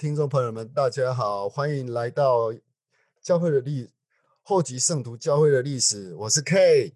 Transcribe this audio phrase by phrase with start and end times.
[0.00, 2.54] 听众朋友们，大家好，欢迎来到
[3.20, 3.90] 教会的历
[4.40, 6.94] 后级圣徒教会的历史，我是 K。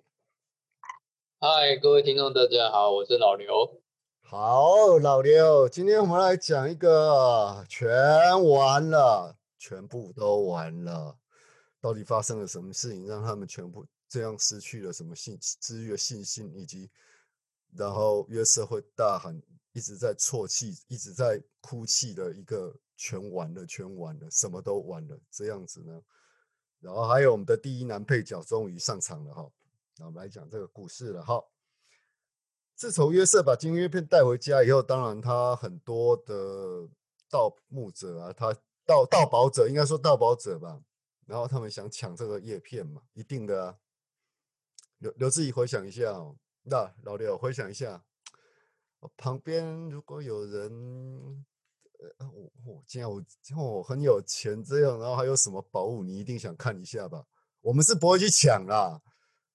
[1.38, 3.82] 嗨，各位听众，大家好，我是老刘。
[4.23, 7.95] 好，老刘，今天我们来讲一个全
[8.43, 11.18] 完了，全部都完了，
[11.82, 16.91] 到底发生了什么事情，让他们全部这样失去了什么信、治愈的信心，以及
[17.77, 19.38] 然后约瑟会大喊。
[19.74, 26.02] 一直在啜泣，一直在哭泣的一个全完了，全完了，什么都完了这样子呢？
[26.80, 29.51] 然后还有我们的第一男配角终于上场了哈，
[29.97, 31.43] 那我们来讲这个故事了哈。
[32.75, 36.88] 自从约瑟把金约片带回家以后，当然他很多的
[37.30, 38.52] 盗墓者啊，他
[38.85, 40.83] 盗盗宝者应该说盗宝者吧，
[41.27, 43.79] 然后他们想抢这个叶片嘛，一定的啊。
[44.99, 48.05] 刘刘志怡回想一下哦，那老刘回想一下。
[49.16, 51.45] 旁边如果有人，
[52.19, 53.23] 呃，我我既然我
[53.57, 57.24] 我很有钱这样，然后还有什么宝物，你一定想看一下吧？
[57.61, 59.01] 我们是不会去抢啦，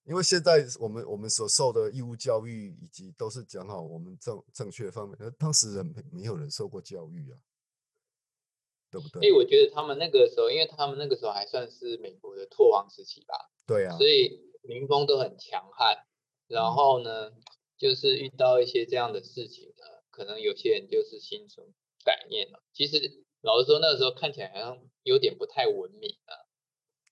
[0.06, 7.38] 因为现在我们我们所受的义务教育以及都是讲好我们正正确方面，当时人没没有人受过教育啊，
[8.92, 9.22] 对不对？
[9.22, 15.98] 所以我觉得他们那个时候，因为他们那个时候还算是美国的拓荒时期吧，对啊，所以民风都很强悍，
[16.48, 17.32] 然后呢？
[17.80, 21.66] 就是遇到一些这样的事情呢，可能有些人就是心存
[22.10, 22.64] 歹念了。
[22.74, 22.98] 其实
[23.42, 26.34] 老实说，那个时候看起来好像有点不太文明啊。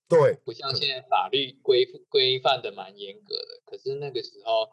[0.10, 3.62] 对，不像现在法律规规范的蛮严格的。
[3.66, 4.70] 可是那个时候，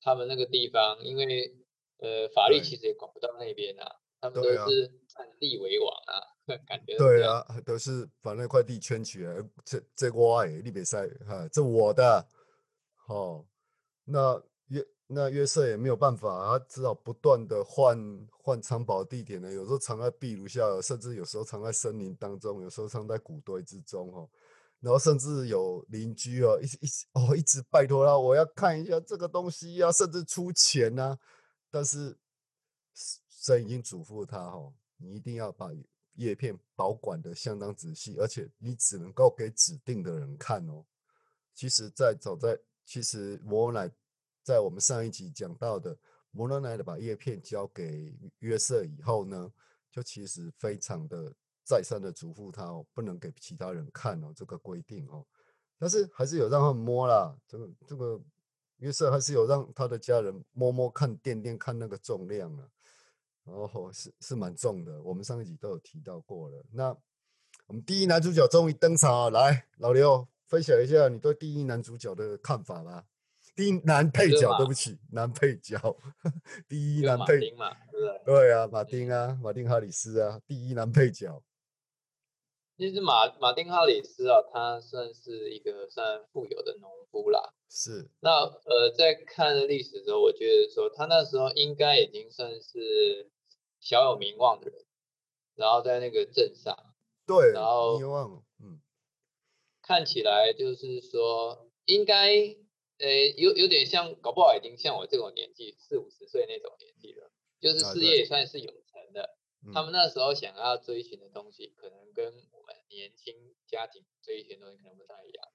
[0.00, 1.54] 他们那个地方，因为
[1.98, 6.22] 呃法律其实也管不到那边啊，他们都是占地为王啊，
[6.66, 6.96] 感觉。
[6.96, 12.28] 对啊，都是把那块地圈起来，这这我的，你别塞哈，这我的。
[12.94, 13.44] 好，
[14.04, 14.42] 那。
[15.08, 17.96] 那约瑟也没有办法，他只好不断的换
[18.42, 19.52] 换藏宝地点呢。
[19.52, 24.28] 有时候藏在壁炉下，甚至有时候藏在森林当中，有时候藏在谷堆之中哦。
[24.80, 31.16] 然后甚至有邻居哦，一直一直哦，一直拜托他，我要看一下这个东西呀，甚至出钱呐。
[31.70, 32.18] 但是
[33.28, 35.70] 神已经嘱咐他哦，你一定要把
[36.14, 40.84] 叶片保管的相当仔细，而且你只能够给指定的人看哦。
[41.54, 43.88] 其实，在早在其实摩乃。
[44.46, 45.98] 在我们上一集讲到的，
[46.30, 49.50] 摩罗奈的把叶片交给约瑟以后呢，
[49.90, 51.34] 就其实非常的
[51.64, 55.26] 再三的嘱咐他哦，不能给其他人看哦，这个规定哦。
[55.80, 58.20] 但是还是有让他们摸啦，这个这个
[58.76, 62.68] 约瑟还是有让他的家人摸摸看，掂掂看那个重量啊，
[63.42, 65.02] 然后是是蛮重的。
[65.02, 66.64] 我们上一集都有提到过了。
[66.70, 66.96] 那
[67.66, 73.04] 我们第一男主角终于登场啊，来，老刘分享一下你对第一男主角的看法吧。
[73.56, 75.78] 第一男配角，对不起，男配角，
[76.68, 77.74] 第一男配，嘛？
[78.26, 81.42] 对啊，马丁啊，马丁哈里斯啊，第一男配角。
[82.76, 87.54] 其实马马丁哈里斯啊，他算是一个算富有的农夫啦。
[87.70, 88.10] 是。
[88.20, 93.30] 那呃，在看历史的时候，我觉得说他那时候应该已经算是
[93.80, 94.84] 小有名望的人，
[95.54, 96.76] 然后在那个镇上，
[97.26, 98.82] 对，然后名望，嗯，
[99.80, 102.54] 看起来就是说应该。
[102.98, 107.30] 呃，有有点像，搞不好已经像我这种年纪，四五十岁那种年纪了，
[107.60, 109.36] 就是事业也算是有成的。
[109.74, 113.34] 他们那时候想要追寻的东西，可能跟我们年轻
[113.66, 115.48] 家庭追寻的东西可能不太一样。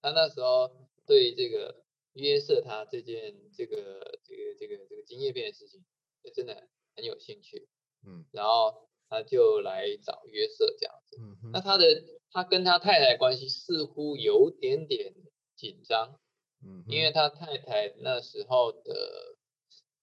[0.00, 0.70] 他那时候
[1.06, 5.84] 对这个约瑟他这件这个这个这个这个金叶片的事情，
[6.34, 7.68] 真的很有兴趣。
[8.04, 11.16] 嗯，然后他就来找约瑟这样子。
[11.20, 15.14] 嗯，那他的他跟他太太关系似乎有点点
[15.54, 16.18] 紧张。
[16.64, 19.36] 嗯，因为他太太那时候的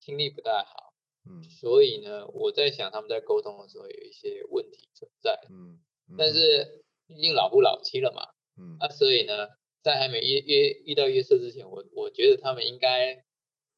[0.01, 0.93] 听力不太好，
[1.25, 5.79] 嗯，所以呢，我在想他们在沟通的时候有一些问题存在，嗯，
[6.17, 9.47] 但是毕竟老夫老妻了嘛，嗯，那所以呢，
[9.81, 13.23] 在还没约约遇到约瑟之前，我我觉得他们应该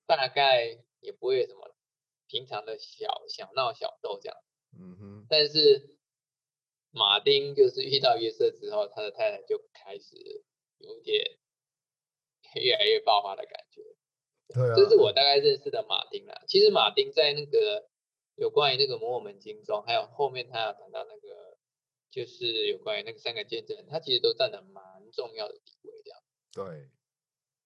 [0.08, 1.76] 大概也不会什么
[2.28, 4.38] 平常的小小闹小斗这样，
[4.80, 5.98] 嗯哼，但是
[6.90, 10.44] 马丁就是遇到约瑟之后，他的太太就开始
[10.80, 11.38] 有点。
[12.60, 13.82] 越来越爆发的感觉，
[14.54, 16.42] 对啊，这是我大概认识的马丁啦。
[16.48, 17.88] 其实马丁在那个
[18.36, 21.58] 有关于那个摩尔门经中，还有后面他有谈到那个，
[22.10, 26.20] 就是有关于那个三个见证人，他其实都占了蛮重要的地位，这样。
[26.52, 26.90] 对，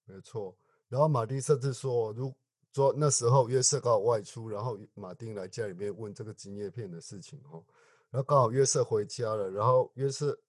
[0.06, 0.56] 没错。
[0.90, 2.32] 然后马丁甚至说，如
[2.74, 7.66] 说那时候约瑟刚好外出，然后马丁来家里面问这个金叶片的事情哦，
[8.12, 10.40] 然后刚好约瑟回家了，然后约瑟。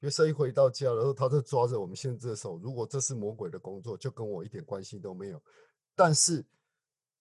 [0.00, 2.58] 约瑟一回到家，然后他就抓着我们先知的手。
[2.58, 5.42] 如果这是魔鬼的工作，就跟我一点关系都没有。
[5.94, 6.44] 但是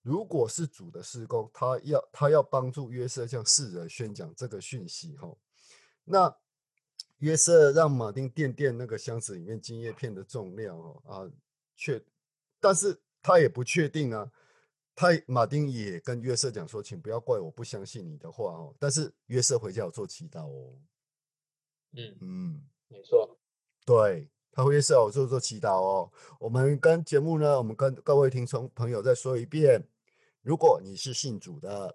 [0.01, 5.35] 如果是主的施工，他要他要帮助约瑟向世人宣讲这个讯息哈。
[6.03, 6.37] 那
[7.19, 11.31] 约瑟让马丁垫垫那个箱子里面金叶片的重量哦啊，
[11.77, 12.03] 确，
[12.59, 14.29] 但是他也不确定啊。
[14.93, 18.75] 他马丁也跟约瑟讲说，请不要怪我不相信你的话哦。
[18.77, 20.77] 但是约瑟回家有做祈祷哦。
[21.95, 23.37] 嗯嗯，没错，
[23.85, 24.29] 对。
[24.57, 26.09] 他会是我做做祈祷哦。
[26.39, 29.85] 我们跟节目呢，我们跟各位听众朋友再说一遍：
[30.41, 31.93] 如果你是信主的，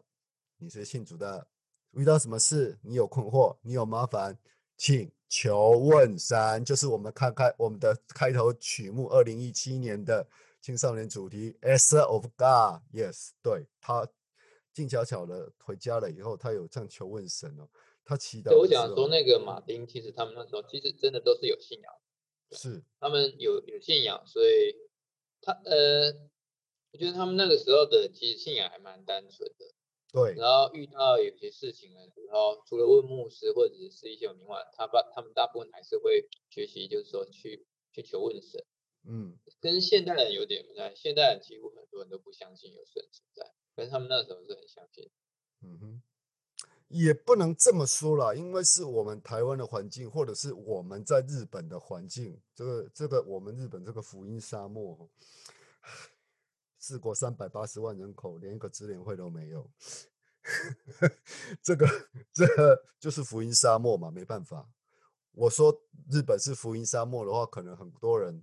[0.58, 1.48] 你是信主的，
[1.92, 4.38] 遇到什么事，你有困惑，你有麻烦，
[4.76, 6.62] 请求问神。
[6.62, 10.28] 就是我们看看我们的开头曲目，二零一七年的
[10.60, 12.46] 青少年主题《Answer of God》。
[12.92, 14.06] Yes，对他
[14.74, 17.66] 静悄悄的回家了以后，他有这样求问神哦。
[18.10, 18.58] 他祈祷。
[18.58, 21.92] 我想说，那个马丁其实他们那时候其实真的都是有信仰。
[22.50, 24.74] 是，他们有有信仰，所以
[25.40, 26.10] 他呃，
[26.90, 29.64] 我觉得他们那个时候的其实信仰还蛮单纯的。
[30.12, 30.34] 对。
[30.34, 38.64] 然后遇到有些事情的时候，除了问牧师或者是一些有名外，他把他们大部分还是会学习，就是说去去求问神。
[39.06, 39.38] 嗯。
[39.60, 45.08] 跟现代人有点不太，现代人几乎很多人都不相信有神存在，可是他们那时候是很相信。
[45.62, 46.02] 嗯哼。
[46.90, 52.36] 也不能这么说啦，因为是我们台湾的环境，或者是我们在日本的环境。
[52.52, 55.08] 这个这个，我们日本这个福音沙漠，
[56.80, 59.70] 四国三百八十万人口，连一个支联会都没有。
[61.62, 61.86] 这个
[62.32, 64.68] 这个就是福音沙漠嘛，没办法。
[65.30, 68.42] 我说日本是福音沙漠的话，可能很多人，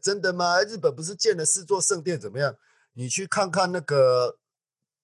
[0.00, 0.62] 真的吗？
[0.62, 2.56] 日本不是建了四座圣殿，怎么样？
[2.94, 4.38] 你去看看那个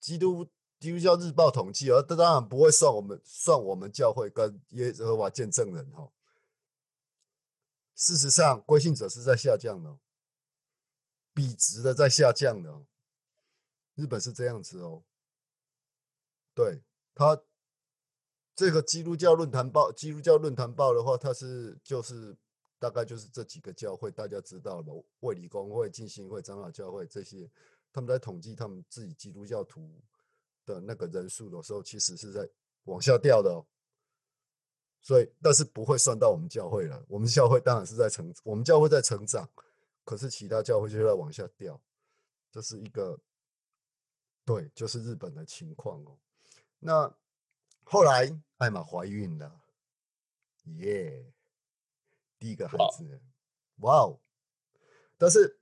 [0.01, 0.49] 基督。
[0.81, 6.11] 基督教日报统计，而这当然不会算我们算我们教会跟耶和华见证人哈。
[7.95, 9.99] 事实上，归信者是在下降的，
[11.35, 12.87] 笔直的在下降的。
[13.95, 15.05] 日本是这样子哦。
[16.55, 16.81] 对
[17.15, 17.39] 他
[18.57, 22.35] 这个基督教论坛报，基督教论坛报的话，它是就是
[22.79, 24.91] 大概就是这几个教会，大家知道的，
[25.21, 27.51] 卫理公会、进信会、长老教会这些，
[27.93, 30.01] 他们在统计他们自己基督教徒。
[30.65, 32.49] 的那个人数的时候，其实是在
[32.85, 33.67] 往下掉的，哦
[35.03, 37.03] 所以但是不会算到我们教会了。
[37.09, 39.49] 我们教会当然是在成，我们教会在成长，
[40.05, 41.81] 可是其他教会就在往下掉，
[42.53, 43.19] 这是一个
[44.45, 46.19] 对，就是日本的情况哦。
[46.79, 47.11] 那
[47.83, 49.61] 后来艾玛怀孕了，
[50.77, 51.33] 耶，
[52.39, 53.21] 第一个孩子，
[53.79, 54.21] 哇哦！
[55.17, 55.59] 但是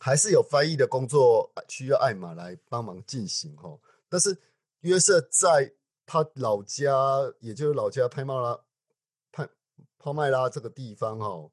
[0.00, 3.80] 还是有翻译的工作需要艾玛来帮忙进行哦。
[4.08, 4.38] 但是
[4.80, 5.74] 约瑟在
[6.04, 6.92] 他老家，
[7.40, 8.60] 也就是老家拍麦拉、
[9.32, 9.48] 拍
[9.98, 11.50] 泡麦拉这个地方哈，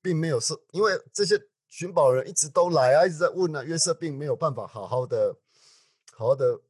[0.00, 1.38] 并没有是，因为这些
[1.68, 5.36] 寻宝人一直都来啊，一直在问啊，约瑟并没有办法好好的、
[6.12, 6.62] 好好的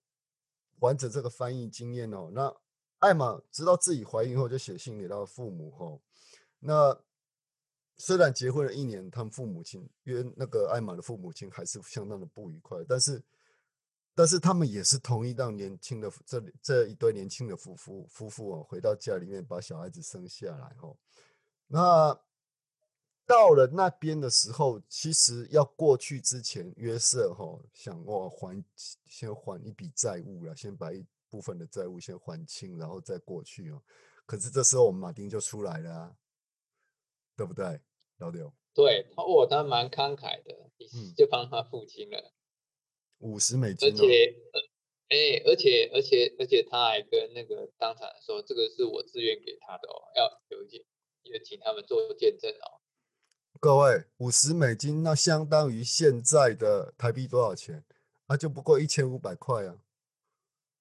[0.81, 2.31] 完整这个翻译经验哦。
[2.33, 2.53] 那
[2.99, 6.01] 艾玛知道自己怀孕后，就写信给他的父母哈。
[6.59, 7.01] 那
[7.97, 13.23] 虽然结婚了一年，他们父母亲约那个艾玛的父母亲还是相当的不愉快，但是。
[14.15, 20.97] 但是他们也是同意让年轻的这这一对年轻的夫妇夫妇哦回到家里面把小孩子生下来哦。
[21.67, 22.21] 那
[23.27, 28.63] 到了那边的时候，其实要过去之前，约瑟哈想我还
[29.07, 33.81] 先还一笔债务了，先把一部分的债务先还清，然后再过去哦。
[34.27, 36.17] 可是这时候我们马丁就出来了，啊
[37.37, 37.81] 对不对，
[38.19, 38.53] 老刘？
[38.75, 40.53] 对，他哦，他蛮慷慨的，
[41.17, 42.33] 就帮他付清了。
[43.21, 44.35] 五十美金，而且，
[45.09, 50.85] 哎，而且，而且，而且，他还跟那个当场说，这个是我自愿给他的哦，要有一点，
[51.25, 52.81] 也请他们做见证哦。
[53.61, 57.85] 各位，五十美金，那相当于现在的台币多少钱？
[58.27, 59.77] 那就不过一千五百块啊。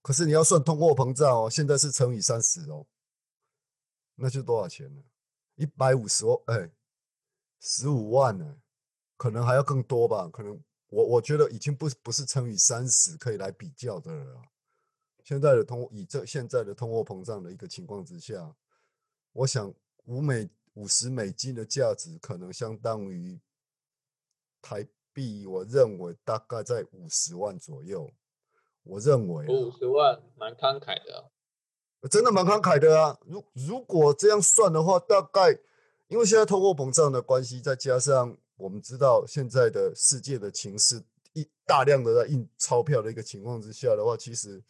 [0.01, 2.87] 可是你要算通货膨胀哦，现在是乘以三十哦，
[4.15, 5.03] 那就多少钱呢？
[5.55, 6.71] 一百五十哦，哎，
[7.59, 8.61] 十五万呢，
[9.17, 10.63] 可能还要更多吧，可能。
[10.89, 14.41] 我我觉得已经不不是乘以三十可以来比较的了。
[15.23, 18.55] 现在的通以这现在的通货膨胀的一个情况之下，
[19.31, 19.71] 我想
[20.05, 23.39] 五美五十美金的价值可能相当于
[24.61, 28.11] 台币，我认为大概在五十万左右。
[28.81, 31.29] 我认为五十万蛮慷慨的，
[32.09, 33.19] 真的蛮慷慨的啊！
[33.27, 35.59] 如如果这样算的话，大概
[36.07, 38.35] 因为现在通货膨胀的关系，再加上。
[38.59, 41.01] 我们知道现在的世界的情势，
[41.33, 44.61] 一大量的在印钞票的一个情况之下的话，其实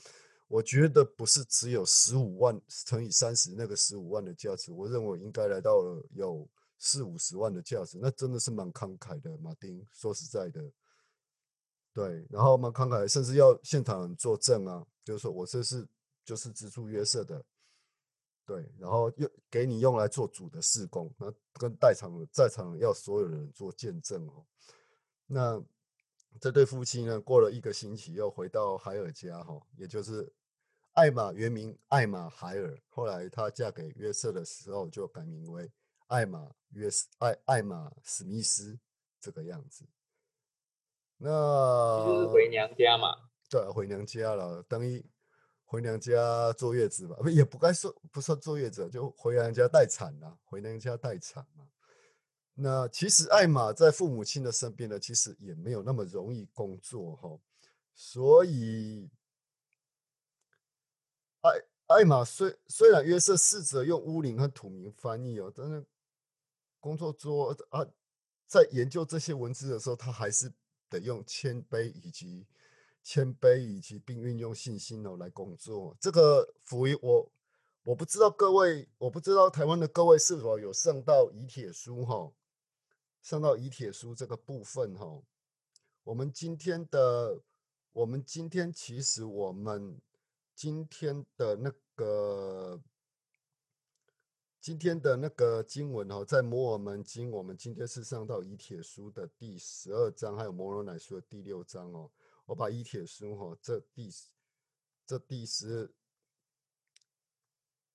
[0.47, 9.35] 我觉得不是只有十五万乘以三十那个十五万的价值，我认为应该来到了有四五十万的价值，那真的是蛮慷慨的。
[9.39, 10.61] 马丁说实在的，
[11.93, 15.87] 对，然后蛮慷慨，甚至要现场作证啊，就是说我这是
[16.23, 17.43] 就是资助约瑟的，
[18.49, 24.43] 对，然后又给你用来做主的事工，那跟在场在场要所有人做见证哦。
[25.27, 25.63] 那
[26.41, 30.33] 这对夫妻呢，过了一个星期又回到海尔家哈，也就是
[30.93, 35.71] 艾玛原名艾玛海尔，后来她嫁给约瑟的时候就改名为
[36.07, 38.79] 艾玛约斯艾艾玛史密斯
[39.21, 39.85] 这个样子。
[41.17, 41.29] 那
[42.03, 43.15] 就是回娘家嘛，
[43.47, 45.05] 对，回娘家了，等于
[45.69, 51.69] 回娘家坐月子吧，也不该说不算坐月子，就回娘家待产了，回娘家待产嘛。
[52.55, 57.39] 那其实艾玛在父母亲的身边呢，其实也没有那么容易工作哈。
[57.93, 59.11] 所以
[61.41, 61.51] 艾
[61.99, 65.85] 艾玛虽虽然约瑟试着用乌林和土名翻译哦，但是
[66.79, 67.85] 工作桌啊，
[68.47, 70.51] 在研究这些文字的时候，他还是
[70.89, 72.47] 得用谦卑以及
[73.09, 75.97] 谦卑以及并运用信心哦来工作。
[75.99, 77.31] 这个福音我
[77.81, 82.31] 我不知道各位，我不知道台湾的各位是否有上到以铁书哈。
[83.23, 85.23] 上到以铁书这个部分哈，
[86.03, 87.41] 我们今天的
[87.93, 89.99] 我们今天其实我们
[90.53, 92.79] 今天的那个
[94.61, 102.11] 今天的那个经文哈，在摩尔门经，我们今天是上到以铁书的第十二章，还有摩罗乃书的第六章哦。
[102.49, 104.29] 我把以铁书哈这第十
[105.05, 105.93] 这第十。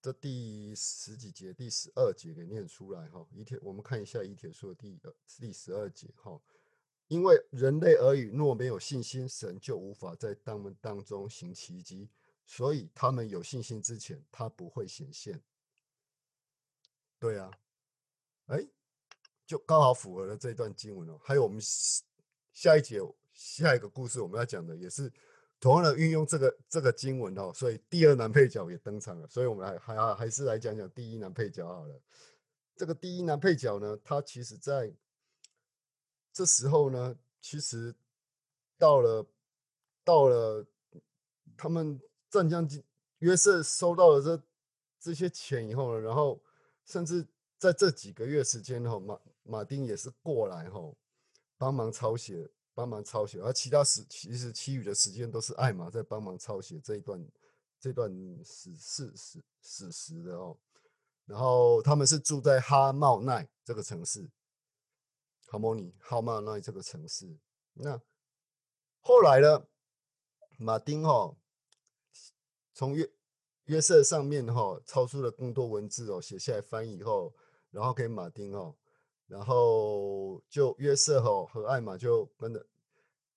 [0.00, 3.26] 这第十几节、第十二节给念出来哈。
[3.32, 5.00] 一铁，我们看一下一铁书的第
[5.38, 6.38] 第十二节哈。
[7.08, 12.10] 因为人类而语若没有信心，神就无法在他们当中行奇迹。
[12.44, 15.42] 所以他们有信心之前，他不会显现。
[17.18, 17.50] 对啊，
[18.48, 18.68] 哎，
[19.46, 21.18] 就刚好符合了这段经文哦。
[21.24, 21.58] 还有我们
[22.52, 23.00] 下一节
[23.34, 25.12] 下一个故事我们要讲的也是。
[25.60, 29.26] 同样的运用这个这个经文哦，所以第二男配角也登场了。
[29.28, 32.02] 所以我们还还还是来讲讲第一男配角好了。
[32.76, 34.92] 这个第一男配角呢，他其实在
[36.34, 37.94] 这时候呢，其实
[38.76, 39.26] 到了
[40.04, 40.66] 到了
[41.56, 41.98] 他们
[42.28, 42.68] 战将
[43.20, 44.42] 约瑟收到了这
[45.00, 46.42] 这些钱以后呢，然后
[46.84, 47.26] 甚至
[47.56, 50.94] 在这几个月时间哈，马马丁也是过来哈，
[51.56, 52.50] 帮忙抄写。
[52.74, 57.24] 帮忙抄写，而其他时其实其余的时间都是艾玛在帮忙抄写这一段
[57.78, 58.10] 这段
[58.44, 60.58] 史事史史实的哦。
[61.24, 64.28] 然后他们是住在哈茂奈这个城市，
[65.46, 67.38] 哈莫尼哈茂奈这个城市。
[67.74, 68.00] 那
[69.00, 69.66] 后来呢，
[70.58, 71.34] 马丁哈
[72.74, 73.10] 从约
[73.64, 77.34] 约瑟上面哈抄出了更多文字哦，写下来翻译以后，
[77.70, 78.76] 然后给马丁哦。
[79.26, 82.66] 然后就约瑟吼和艾玛就跟着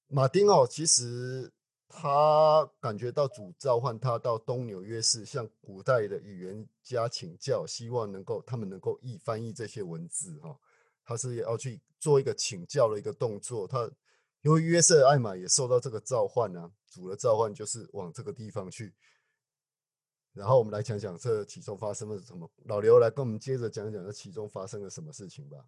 [0.08, 1.52] 马丁哦，其实
[1.88, 10.60] 他感觉到主召唤他到东纽约市向古代的语言家请教，希望能够他们能够译翻译这些文字哈。
[11.04, 13.66] 他是要去做一个请教的一个动作。
[13.66, 13.90] 他
[14.42, 18.94] 因为约瑟艾玛也受到这个召唤呢，主的召唤就是往这个地方去。
[20.34, 22.50] 然后我们来讲讲这其中发生了什么。
[22.66, 25.66] 老刘来跟我们接着讲讲这其中发生了什么事情吧。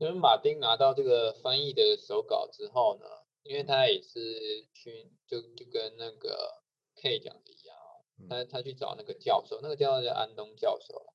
[0.00, 3.06] 因为马丁拿到这个翻译的手稿之后呢，
[3.42, 6.62] 因为他也是去就就跟那个
[6.96, 7.76] K 讲的一样，
[8.26, 11.12] 他他去找那个教授，那个教授叫安东教授。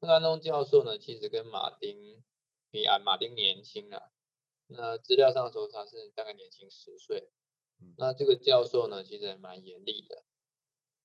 [0.00, 2.24] 那个安东教授呢，其实跟马丁
[2.70, 4.00] 比啊马丁年轻啊。
[4.66, 7.28] 那资料上说他是大概年轻十岁。
[7.98, 10.24] 那这个教授呢，其实还蛮严厉的。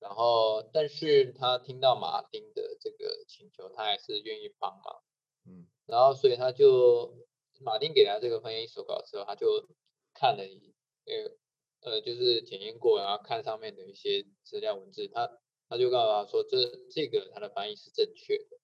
[0.00, 5.02] 然后，但是他听到马丁的这个请求，他还是愿意帮忙。
[5.44, 7.12] 嗯，然后所以他就
[7.60, 9.66] 马丁给他这个翻译手稿的时候，他就
[10.14, 10.44] 看了，
[11.06, 15.28] 呃呃，就是检验过，然后看上面的一些资料文字，他
[15.68, 16.56] 他就告诉他说，这
[16.90, 18.58] 这个他的翻译是正确的。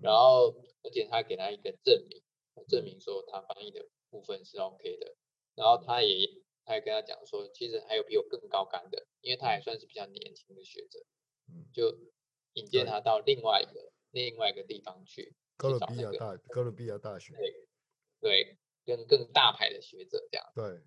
[0.00, 2.22] 然后而且他给他一个证明，
[2.68, 5.14] 证明说他翻译的部分是 OK 的。
[5.54, 6.40] 然后他也。
[6.62, 11.00] 他也跟他讲说，其实还有比我更高干的，因为他还算是比较年轻的学者，
[11.72, 11.98] 就
[12.52, 17.68] 引荐他到另外一个另外一个地方去，哥伦比亚大哥伦比亚大学，对
[18.20, 20.80] 对，跟更大牌的学者这样，对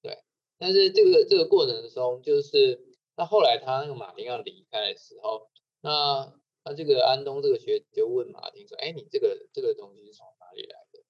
[0.00, 0.24] 对，
[0.56, 2.80] 但是这个这个过程中，就是
[3.16, 5.50] 那后来他那个马丁要离开的时候，
[5.82, 6.32] 那
[6.64, 11.04] 那这个安东这个学者就问马丁说，哎，你这个这个东西是从哪里来的？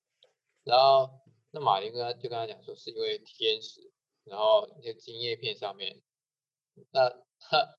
[0.65, 1.21] 然后。
[1.57, 3.93] 那马丁跟他就跟他讲说，是因为天使，
[4.25, 6.03] 然后那些金叶片上面，
[6.91, 7.77] 那他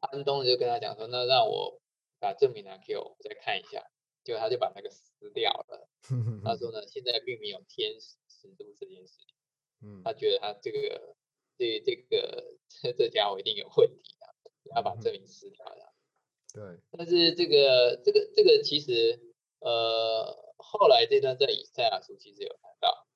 [0.00, 1.78] 安东就跟他讲说，那让我
[2.18, 3.84] 把证明拿给我再看一下，
[4.28, 5.88] 结果他就把那个撕掉了。
[6.44, 9.34] 他说呢，现在并没有天使尺度这件事情，
[9.80, 11.16] 嗯，他觉得他这个
[11.56, 14.28] 这这个这这家伙一定有问题啊，
[14.76, 15.92] 要把证明撕掉的。
[16.52, 19.18] 对，但是这个这个这个其实
[19.60, 23.06] 呃后来这段在以赛亚书其实有谈到，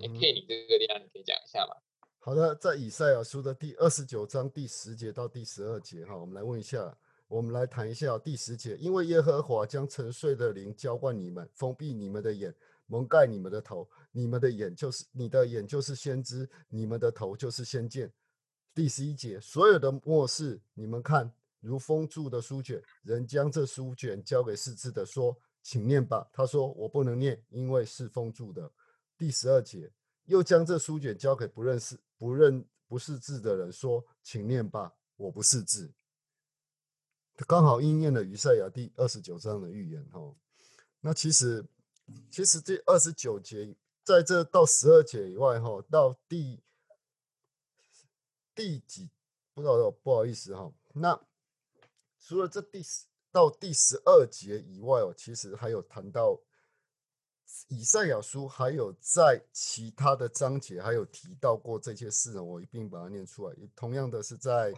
[0.00, 1.76] 你可以你这个地方你可以讲一下吗？
[2.18, 6.96] 好的，在以赛亚书的第二十九章第十节到第十二节哈，我们来问一下，
[7.32, 18.12] 我们来谈一下第十节，因为耶和华将沉睡的灵浇灌你们，封闭你们的眼，蒙盖你们的头，你们的眼就是你的眼就是先知，你们的头就是先见。
[18.74, 21.32] 第十一节，所有的末世，你们看。
[21.60, 28.70] 如封住的书卷，人将这书卷交给识字的，说：“请念吧。”他说：“我不能念，因为是封住的。”
[29.16, 29.90] 第十二节，
[30.24, 35.90] 又将这书卷交给不认识、不认、不识字的人，说：“请念吧，我不识字。”
[37.42, 40.04] 刚好应验了于赛亚第二十九章的预言。
[40.10, 40.34] 哈，
[41.00, 41.64] 那其实，
[42.30, 46.60] 其实这二十九节，在这到十二节以外，哈，到第
[48.54, 49.10] 第几
[49.54, 51.20] 不知道，不好意思，哈，那。
[52.24, 56.40] 除了这第十到第十二节以外哦，其实还有谈到
[57.66, 62.40] 以赛亚书，还有在其他的章节还有提到过这些事呢。
[62.40, 63.56] 我一并把它念出来。
[63.74, 64.72] 同样的是在，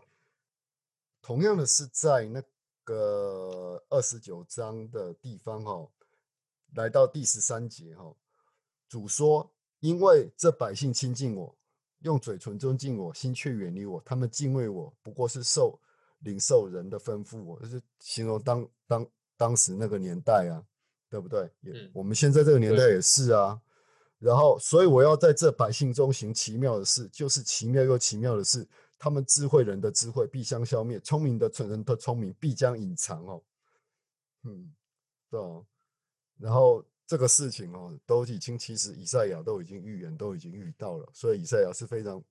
[1.21, 2.42] 同样的是在那
[2.85, 5.88] 个二十九章的地方哈，
[6.76, 8.14] 来到第十三节哈，
[8.88, 11.57] 主说：“因为这百姓亲近我，
[12.03, 14.00] 用嘴唇尊敬我，心却远离我。
[14.05, 15.81] 他们敬畏我，不过是受。”
[16.21, 20.64] 领受人的吩咐，我就是形容当当当时那个年代啊，
[21.11, 21.50] 对不对？
[21.61, 23.61] 也我们现在这个年代也是啊。
[24.19, 28.67] 然后，所以我要在这百姓中行奇妙的事，就是奇妙又奇妙的事。
[29.04, 33.42] 他们智慧人的智慧必将消灭，聪明的蠢人的聪明必将隐藏哦。
[34.44, 34.75] 嗯，
[35.28, 35.62] 对哦。
[36.38, 41.07] 然后这个事情哦，都已经其实以赛亚都已经预言，都已经遇到了。
[41.12, 42.24] 所以以赛亚是非常。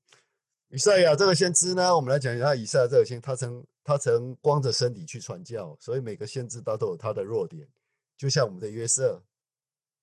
[0.70, 7.70] 以赛亚这个先知呢，我们来讲一下以赛亚这个先，他曾他曾光着身体去传教，所以每个先知他都有他的弱点，
[8.18, 9.22] 就像我们的约瑟，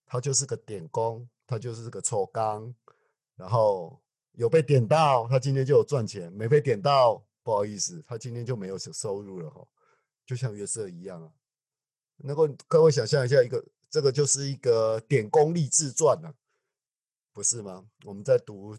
[0.06, 2.72] 他就是个点工，他就是个抽钢，
[3.34, 4.00] 然后
[4.32, 9.66] 有被点到，他今天就有赚钱；没被点到，不好意思，他今天就没有收入了哈。
[10.26, 11.32] 就像约瑟一样啊，
[12.16, 16.34] 能够各位想象一下，一个这个就是一个点工励志传啊，
[17.32, 17.86] 不是吗？
[18.04, 18.76] 我们在读。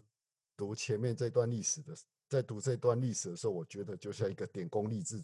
[0.54, 1.94] 读前面这段历史的，
[2.28, 5.20] 在读这段历史的时候，我觉得就像一个点功励志、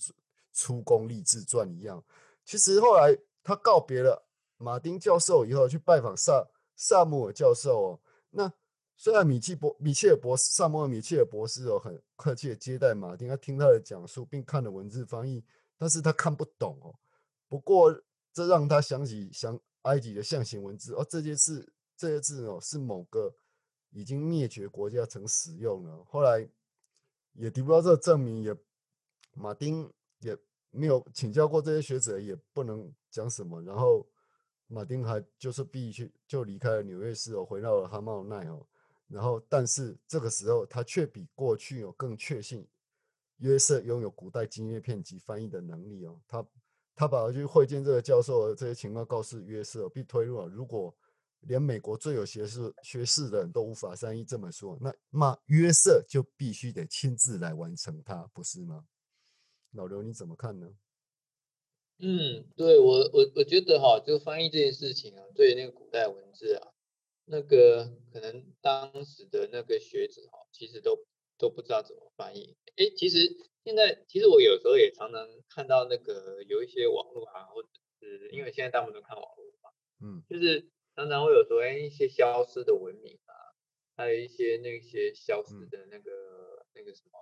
[0.53, 2.03] 出功励志传一样。
[2.45, 8.01] 其实后来他告别了马丁教授以后，去拜访萨萨姆尔教授哦。
[8.31, 8.53] 那
[8.99, 15.43] 虽然米切博米切尔博士萨姆尔米切尔博士哦，很客气的接待马丁，他听他的讲述，并看了文字翻译，
[15.79, 16.95] 但是他看不懂哦。
[17.49, 17.99] 不过
[18.33, 23.35] 这让他想起想埃及的象形文字哦，这些字这些字哦是某个。
[23.91, 26.47] 已经灭绝国家曾使用了，后来
[27.33, 28.55] 也得不到这个证明，也
[29.33, 30.37] 马丁也
[30.71, 33.63] 没有请教过这些学者，也不能讲什么。
[33.63, 34.07] 然后
[34.67, 38.67] 马丁还就是必须就离开了纽约市哦，回到了哈茂奈哦。
[39.09, 42.67] 然后但是这个时候他却比过去有更确信
[43.39, 46.21] 约瑟拥有古代金叶片及翻译的能力哦。
[46.29, 46.47] 他
[46.95, 50.97] 他把去会见这个教授的这些情况告诉约瑟，并推论如果。
[51.43, 58.85] 连美国最有学士学士的人都无法翻译这本书，那那约瑟就必须得亲自来完成它，不是吗？
[59.71, 60.69] 老刘你怎么看呢？
[62.01, 66.73] 嗯，对我我我觉得哈，就翻译这件事情啊，对那个古代文字啊，
[67.29, 70.99] 那个可能当时的那个学者哈，其实都
[71.39, 72.57] 都不知道怎么翻译。
[72.77, 77.69] 哎，其实现在其实我有时候也常常看到那个有一些网络啊，或者
[78.01, 79.71] 是因为现在大部分都看网络嘛，
[80.03, 80.71] 嗯，就是。
[80.99, 83.33] 常常会有说，哎，一些消失的文明啊，
[83.95, 87.21] 还有一些那些消失的那个那个什么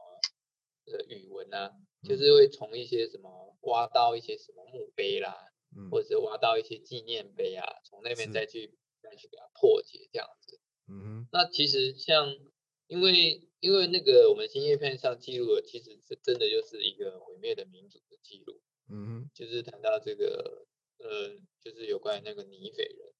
[0.86, 5.36] 呃语文啊，就是会从一些什么挖到一些什么墓碑啦，
[5.90, 8.72] 或者是挖到一些纪念碑啊，从那边再去
[9.10, 10.60] 再去给它破解这样子。
[10.88, 11.28] 嗯哼。
[11.32, 12.36] 那其实像
[12.86, 18.60] 因为因为那个我们新叶片上记录的，其实是真的就是一个毁灭的民族的记录。
[18.88, 19.30] 嗯哼。
[19.34, 20.66] 就是谈到这个
[20.98, 23.12] 呃，就是有关于那个尼斐人。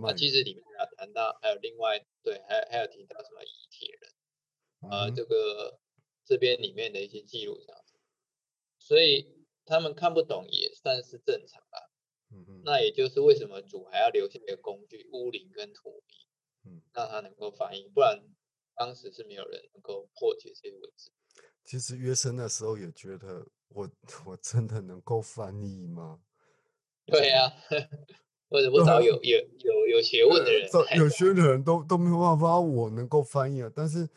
[0.00, 5.78] 那其实里面还有谈到，还有另外对，还还有提到什么遗铁人，呃，这个
[6.24, 7.92] 这边里面的一些记录这样子，
[8.78, 11.87] 所以他们看不懂也算是正常吧。
[12.30, 12.62] 嗯嗯。
[12.64, 16.14] 那也就是为什么主还要留下一个工具乌灵跟土鼻，
[16.64, 18.22] 嗯，让他能够翻译，不然
[18.74, 21.10] 当时是没有人能够破解这些文字。
[21.64, 23.90] 其实约瑟那时候也觉得，我
[24.24, 26.20] 我真的能够翻译吗？
[27.06, 27.52] 对呀。
[28.50, 33.70] 或者不少有有有有学问的人，有学的人都都没有办法，我能够翻译啊。
[33.76, 34.08] 但是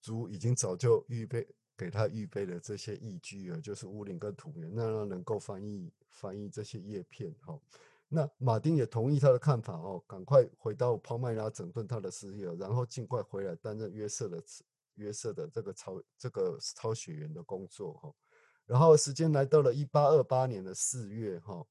[0.00, 1.44] 主已经早就预备
[1.76, 7.32] 给他预备了这些义句了，就是乌林跟土原，那样能够翻译翻译这些叶片。
[7.42, 7.56] 哈，
[8.08, 14.42] 那马丁也同意他的看法哦，赶快回到抛麦拉整顿他的事业，然后尽快回来担任约瑟的
[14.94, 17.92] 约瑟的这个抄这个抄写员的工作。
[17.94, 18.12] 哈，
[18.64, 21.38] 然后时间来到了一八二八年的四月。
[21.40, 21.64] 哈。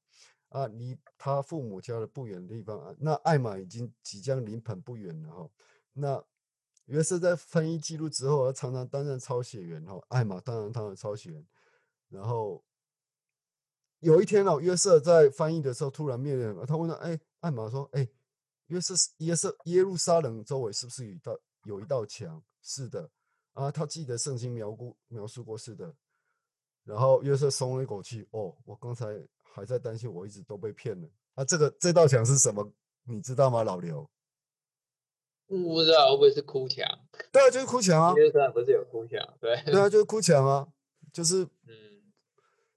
[0.50, 5.50] 啊，离他父母家的不远的地方啊，那艾玛已经即将临盆不远了哈。
[5.92, 6.24] 那
[6.84, 10.00] 约瑟在翻译记录之后，常常担任抄写员哈。
[10.08, 11.44] 艾玛当然当然抄写员。
[12.08, 12.62] 然后
[14.06, 18.08] 有一天哦，约瑟在翻译的时候突然面临，他问他：“哎，艾玛说，哎，
[18.68, 22.42] 约瑟约瑟耶路撒冷周围是不是有一道有一道墙？
[22.62, 23.10] 是的
[23.52, 25.92] 啊，他记得圣经描述描述过是的。
[26.84, 29.26] 然后约瑟松了一口气，哦，我刚才。
[29.56, 31.08] 还在担心，我一直都被骗了。
[31.34, 32.70] 啊，这个这道墙是什么？
[33.04, 34.06] 你知道吗，老刘？
[35.46, 36.86] 不知道会不会是哭墙？
[37.32, 38.12] 对啊，就是哭墙啊。
[38.18, 39.18] 耶路撒冷不是有哭墙？
[39.40, 39.62] 对。
[39.64, 40.68] 对啊，就是哭墙啊，
[41.10, 41.95] 就是嗯，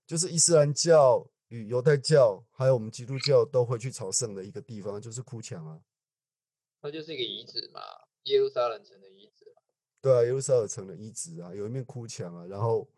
[0.09, 5.79] 就是伊斯兰教与犹太教还有我们基督教都会去朝圣的一个地方，就是哭墙啊。
[6.81, 7.79] 它就是一个遗址嘛，
[8.23, 9.45] 耶路撒冷城的遗址。
[10.01, 12.89] 对啊，耶路撒冷城的遗址啊，有一面哭墙啊，然后。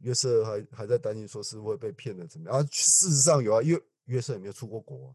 [0.00, 2.60] 约瑟还还在担心说是会被骗的怎么样？
[2.60, 5.14] 啊，事实上有啊，约约瑟也没有出过国啊。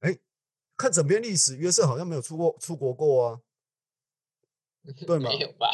[0.00, 0.18] 哎，
[0.74, 3.40] 看整篇历史，约瑟好像没有出过出国过啊，
[5.06, 5.28] 对吗？
[5.28, 5.68] 没有吧？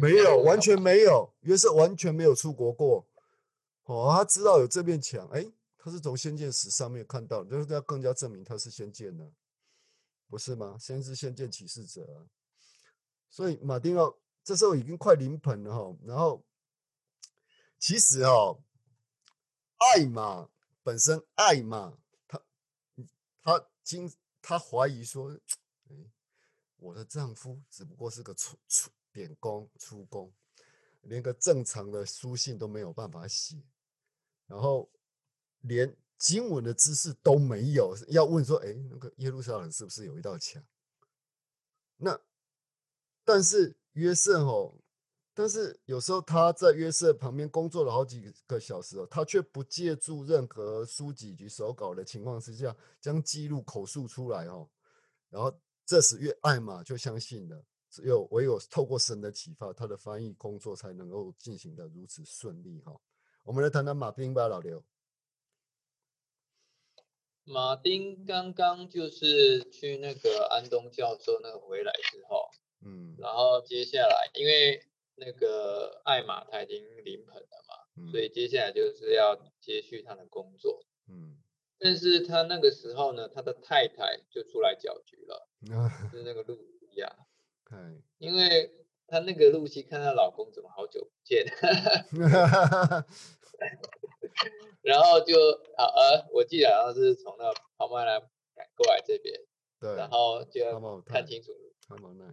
[0.00, 1.32] 没有，完全没有。
[1.42, 3.06] 约瑟完全没有出国过。
[3.84, 9.32] 哦，他知道有这面墙，哎，他是从仙剑史上面看到，就是要更加证明他是仙剑的，
[10.28, 10.76] 不是吗？
[10.78, 12.26] 先是先见启示者，
[13.30, 16.44] 所以马丁奥这时候已经快临盆了哈，然后。
[17.84, 18.62] 其实哦，
[19.76, 20.48] 艾玛
[20.84, 22.40] 本身，艾玛她
[23.42, 24.08] 她经
[24.40, 25.36] 她怀疑说，
[25.90, 25.96] 哎，
[26.76, 30.32] 我的丈夫只不过是个出出点工出工，
[31.00, 33.60] 连个正常的书信都没有办法写，
[34.52, 34.86] 然后
[35.62, 40.62] 连经文的知识都没有，要问说，哎，那个耶路撒冷是不是有一道墙？
[41.96, 42.20] 那
[43.24, 44.74] 但是约瑟哦。
[45.34, 54.68] 但是有时候他在约瑟旁边工作了好几个小时哦，他却不借助任何书籍及手稿的情况之下，将记录口述出来哦。
[55.30, 62.94] 然后这时约艾玛就相信了，只有唯有透过神的启发，他的翻译工作才能够进行的如此顺利哈。
[63.44, 64.84] 我们来谈谈马丁吧，老刘。
[67.44, 72.48] 马丁刚刚就是去那个安东教授那个回来之后，
[72.84, 74.86] 嗯，然后接下来因为。
[75.14, 80.86] 那个艾玛他已经临盆了嘛，所以接下来就是要接续他的工作。
[81.06, 81.36] 嗯，
[81.78, 85.50] 但是他那个时候呢，他的太太就出来搅局了，
[86.10, 87.14] 是那个露西亚。
[88.16, 88.81] 因为
[89.12, 91.44] 他那个露西看她老公怎么好久不见
[94.80, 95.36] 然后就
[95.76, 98.18] 啊呃，我记得好像是从那个庞麦来
[98.54, 99.38] 赶过来这边，
[99.78, 101.52] 对，然后就要看清楚，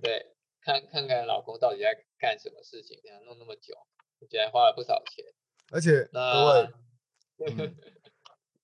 [0.01, 0.25] 对。
[0.61, 1.87] 看看看老公到底在
[2.19, 3.73] 干什么事情，给他弄那么久，
[4.21, 5.23] 而且还花了不少钱。
[5.71, 6.67] 而且各
[7.47, 7.47] 位，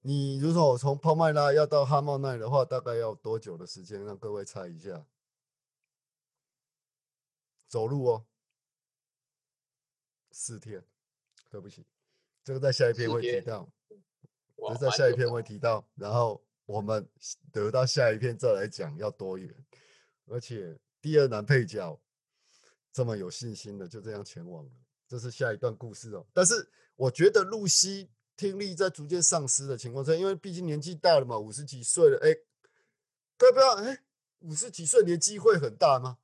[0.04, 4.04] 你如果从泡麦拉要到哈茂奈的话，大概要多久的时间？
[4.06, 5.06] 让各位猜一下。
[7.76, 8.26] 走路哦，
[10.32, 10.82] 四天。
[11.52, 11.86] 对不起，
[12.46, 13.70] 这个在下一篇会提到，
[14.56, 15.86] 这在下一篇会提到。
[15.96, 17.06] 然后我们
[17.52, 19.54] 得到下一篇再来讲要多远，
[20.28, 20.80] 而且。
[21.02, 22.02] 第二男配角
[22.92, 24.72] 这么有信心的就这样前往了，
[25.08, 26.26] 这是下一段故事哦。
[26.34, 32.30] 但是我觉得露西听力在逐渐丧失的情况下，因为毕竟年纪大了嘛，五十几岁了，哎，
[33.40, 33.76] 要不要？
[33.76, 34.04] 哎，
[34.40, 36.18] 五十几岁年纪会很大吗？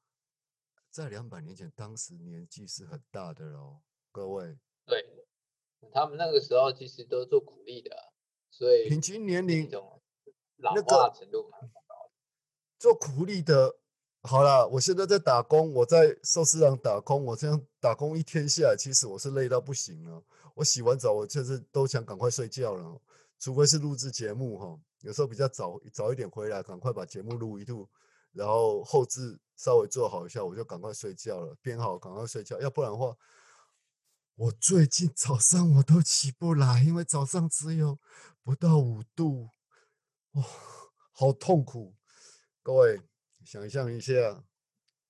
[0.91, 3.79] 在两百年前，当时年纪是很大的喽，
[4.11, 4.57] 各位。
[4.85, 5.05] 对，
[5.93, 7.95] 他们那个时候其实都做苦力的，
[8.49, 12.11] 所以平均年龄老化程度蛮高。
[12.77, 13.77] 做苦力的。
[14.23, 17.25] 好了，我现在在打工，我在寿司郎打工。
[17.25, 20.21] 我这样打工一天下来，其实我是累到不行了。
[20.53, 23.01] 我洗完澡，我就是都想赶快睡觉了。
[23.39, 27.89] 除非是录制节目哈，有时候比较早早一点回来，赶快把节目录一录，
[28.33, 31.55] 然后后置稍微做好一下，我就赶快睡觉了。
[31.61, 32.59] 编好，赶快睡觉。
[32.59, 33.15] 要不然的话，
[34.33, 37.99] 我最近早上我都起不来，因为早上只有
[38.41, 39.49] 不到五度，
[40.31, 40.43] 哇，
[41.11, 41.93] 好痛苦，
[42.63, 42.99] 各位。
[43.43, 44.43] 想象一下，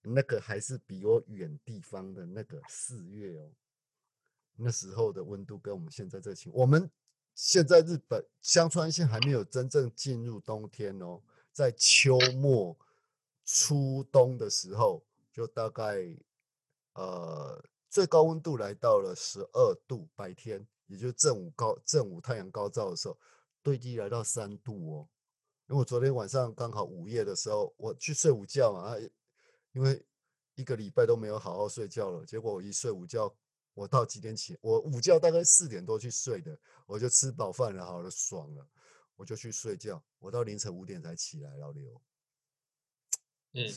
[0.02, 3.52] 那个还是比我远地方的那个四月哦，
[4.56, 6.90] 那时候的温度跟我们现在这情，我们
[7.36, 12.78] 现在日本香川县还没有真正进入冬天哦，在秋末
[13.54, 15.98] 初冬的时候，就大概
[16.94, 23.18] 呃最高温度来到了十二度，白天也就正午高正午太阳高照的时候，
[23.62, 25.10] 最低来到三度哦。
[25.68, 28.96] 因为我昨天晚上刚好午夜的时候，我去睡午觉嘛，
[29.74, 30.02] 因为
[30.56, 33.36] 一个礼拜都没有好好睡觉了，结果我一睡午觉。
[33.74, 34.58] 我到几点起？
[34.62, 38.68] 我午觉大概四点多去睡的，我就吃饱饭了，好了，爽了，
[39.16, 40.04] 我就去睡觉。
[40.20, 42.02] 我到凌晨五点才起来，老刘。
[43.54, 43.68] 嗯，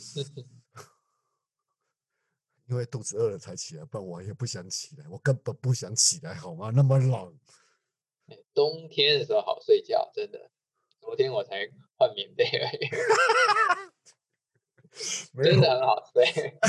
[2.67, 6.71] 因为肚子饿了才起来，不然我也不想起来，我根本不想起来，好吗？
[6.75, 7.39] 那么冷。
[8.55, 10.51] 冬天的时候好睡觉，真的。
[11.01, 12.89] 昨天我才换棉被而已。
[15.43, 16.25] 真的很好睡。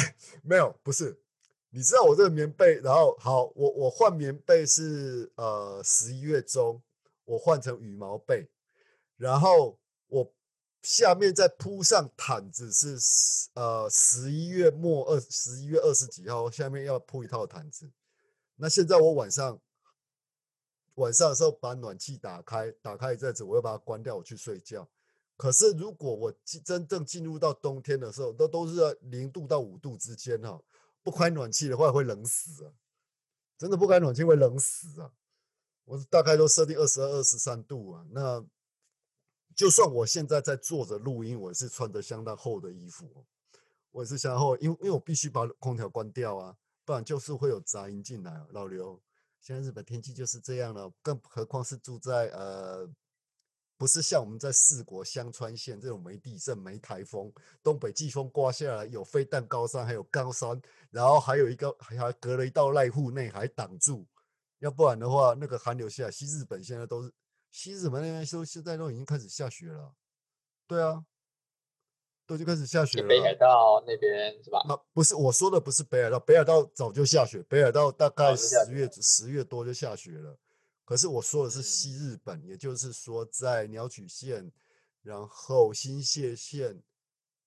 [0.44, 1.22] 没有，不是。
[1.70, 6.82] 你知道我这个棉被，然后好，我我换棉被是呃十一月中，
[7.24, 8.50] 我换成羽毛被，
[9.16, 9.80] 然后我
[10.86, 12.96] 下面再铺上毯子是
[13.56, 17.90] 呃十一月末二十一月二十几号，下面要铺一套毯子。
[18.58, 19.60] 那现在我晚上
[20.94, 24.88] 晚上的时候把暖气打开，打开一阵子，我又把它关掉，我去睡觉。
[25.36, 30.62] 可是如果我真正进入到冬天的时候，都都是在零度到五度之间哈。
[31.02, 32.72] 不开暖气的话会冷死啊！
[33.58, 35.12] 真的不开暖气会冷死啊！
[35.86, 38.06] 我大概都设定二十二、二十三度啊。
[38.12, 38.46] 那
[39.56, 43.26] 就算我现在在坐着录音，我也是穿着相当厚的衣服，
[43.92, 48.46] 我也是相当厚，因为因为我必须把空调关掉啊，不然就是会有杂音进来。
[48.50, 49.02] 老刘，
[49.40, 52.90] 现在日本天气就是这样了，更何况是住在呃。
[53.78, 57.30] 不是像我们在四国香川县这种没地震、没台风，
[57.62, 64.08] 东北季风刮下来，有飞弹高山，还有高山，然后还有一个还还隔了一道濑户内海挡住，
[64.60, 67.12] 要不然的话，那个寒流下，西日本现在都是
[67.56, 69.96] 西日本那边都现在都已经开始下雪了。
[70.68, 71.06] 对啊，
[72.28, 73.08] 都已经开始下雪了。
[73.08, 74.62] 北海道那边是吧？
[74.68, 80.38] 那不是我说的，不是北海道，北海道早就下雪，北海道大概十月十月多就下雪了。
[80.84, 84.52] 可是我说的是西日本，也就是说在鸟取县，
[85.02, 86.84] 然后新泻县，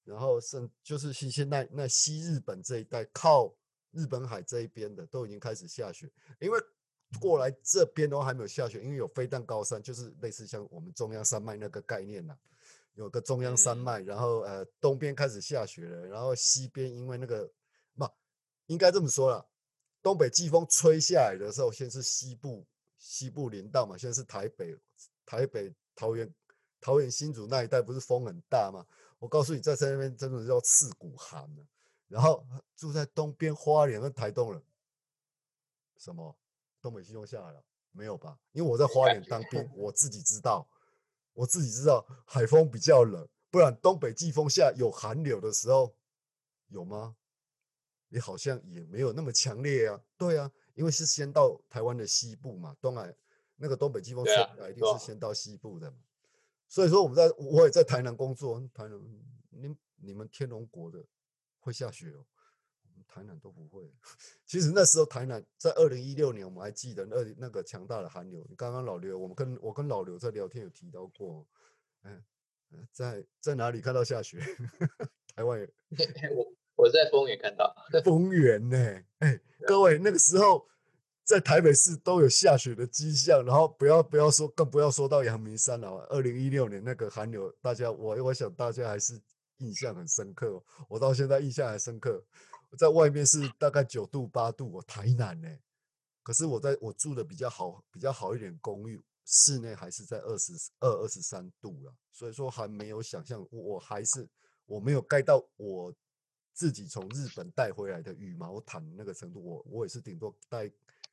[0.04, 3.54] 然后甚就是新泻那那西日本这一带靠
[3.90, 6.58] 日本海这一边的都已经开始下雪，因为
[7.20, 12.36] 过来这边都还没有下雪，因为有飞弹高山，就是类似像我们中央山脉那个概念呐，
[12.94, 17.50] 有个中央山脉，然后呃东边开始下雪了，然后西边因为那个
[17.94, 18.08] 不
[18.66, 19.46] 应该这么说了，
[20.02, 22.66] 东北季风吹下来的时候，先是西部。
[23.00, 24.76] 西部林道嘛，现在是台北、
[25.24, 26.28] 台北、桃园、
[26.80, 28.84] 桃园新竹那一带，不是风很大吗？
[29.20, 31.64] 我告诉你，在在那边真的是要刺骨寒了。
[32.08, 32.44] 然后
[32.74, 34.60] 住在东边花莲跟台东人，
[35.96, 36.36] 什么
[36.80, 37.62] 东北季风下来了
[37.92, 38.38] 没有吧？
[38.52, 40.68] 因为我在花莲当兵， 我自己知道，
[41.32, 45.94] 我自己知道海风比较冷，不然东北季风下有寒流的时候
[46.68, 47.16] 有吗？
[48.10, 50.00] 也好像也没有那么强烈啊。
[50.16, 50.50] 对啊。
[50.74, 53.12] 因为是先到台湾的西部嘛，东海
[53.56, 55.96] 那个东北季风吹来，一定是先到西部的嘛。
[56.68, 58.92] 所以说我们在我也在台南工作，台南
[59.50, 61.04] 你你们天龙国的
[61.58, 62.24] 会下雪哦，
[63.08, 63.90] 台南都不会。
[64.46, 68.46] 其实那时候台南在二零一六年，我们还记得那那个强大的寒流。
[68.56, 71.46] 刚刚老刘，我们跟我跟老刘在聊天有提到过，
[72.04, 72.22] 嗯，
[72.92, 74.38] 在在哪里看到下雪？
[75.34, 75.60] 台湾
[76.36, 78.76] 我我在丰原看到 丰原呢，
[79.18, 79.40] 哎。
[79.66, 80.64] 各位，那个时候
[81.24, 86.06] 在台北市都有下雪的迹象，然后不要不要说，更不要说到阳明山了。
[86.10, 89.20] 二零一六年那个寒流，大家我我想大家还是
[89.56, 90.62] 印象很深刻。
[90.88, 92.24] 我到现在印象还深刻。
[92.76, 95.58] 在外面是大概九度八度，我台南呢，
[96.22, 104.28] 可是我在我住的比较好比较好一点公寓，室内还是在二十二二十三度了，所以说还没有想象，我还是
[104.66, 105.94] 我没有盖到我。
[106.54, 110.68] 自己从日本带回来的羽毛毯那个程度，我我也是顶多带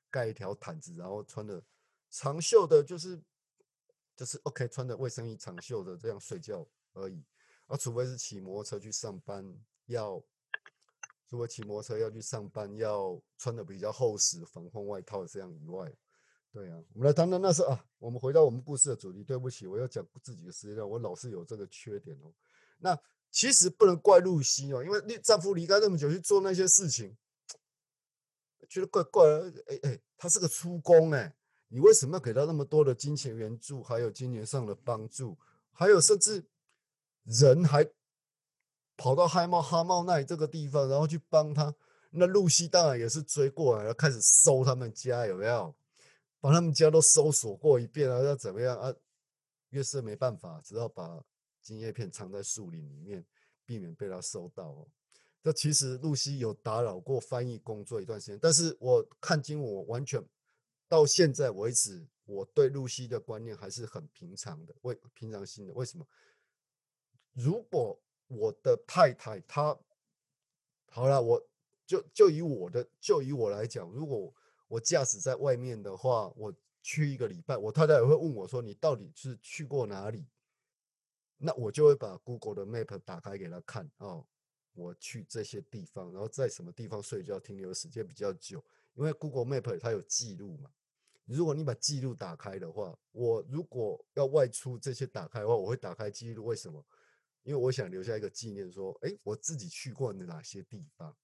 [0.09, 1.61] 盖一条毯子，然后穿的
[2.09, 3.21] 长袖的，就是
[4.15, 7.23] 就是 OK，穿的卫生衣长袖的这样睡觉而已。
[7.67, 10.19] 啊，除非是骑摩托车去上班，要
[11.29, 15.91] 如果骑摩托车要去上班，要穿的比较厚实防风外套这样以外，
[16.51, 19.23] 对啊，我们来谈谈那时候啊，我们回到我们故事的主题。
[19.23, 22.33] 对不起，我要讲自己的资料，我老是有这个缺点哦。
[22.79, 22.99] 那。
[23.31, 27.17] 其实不能怪露西哦，因为你丈夫离开那么久去做那些事情，
[28.69, 29.63] 觉得怪怪的。
[29.67, 31.35] 哎哎，他是个出工哎，
[31.67, 35.37] 你为什么要给他那么多的金钱援助，还有金钱上的帮助，
[35.73, 36.45] 还有甚至
[37.25, 37.85] 人还
[38.97, 41.75] 跑到嗨茂哈茂那里这个地方，然后去帮他。
[42.17, 45.75] 那露西当然也是追过来了，开始搜他们家有没有，
[46.39, 48.93] 把他们家都搜索过一遍啊，要怎么样啊？
[49.71, 51.21] 约瑟没办法，只好把
[51.61, 53.25] 金叶片藏在树林里面，
[53.65, 54.87] 避免被他收到哦。
[55.43, 60.23] 这其实露西有打扰过翻译工作一段时间，但是我看经我完全
[60.87, 65.73] 到现在为止，我对露西的观念还是很平常的，为平常心的。
[65.73, 66.07] 为什么？
[67.33, 69.77] 如果我的太太她
[70.89, 71.47] 好了，我
[71.85, 74.33] 就就以我的就以我来讲，如果
[74.67, 80.25] 我驾驶在外面的话，我去一个礼拜，我太太也会问我说：“你到底是去过哪里？”
[81.37, 84.25] 那我就会把 Google 的 Map 打开给他看哦。
[84.73, 90.69] 我去这些地方，然后在什么地方睡觉停留时间比较久，因为 Google Map 它有记录嘛。
[91.25, 96.45] 如果你把记录打开的话，我如果要外出这些打开的话，我会打开记录。
[96.45, 96.85] 为什么？
[97.45, 101.15] 因为我想留下一个纪念，说，哎，我自己去过哪些地方，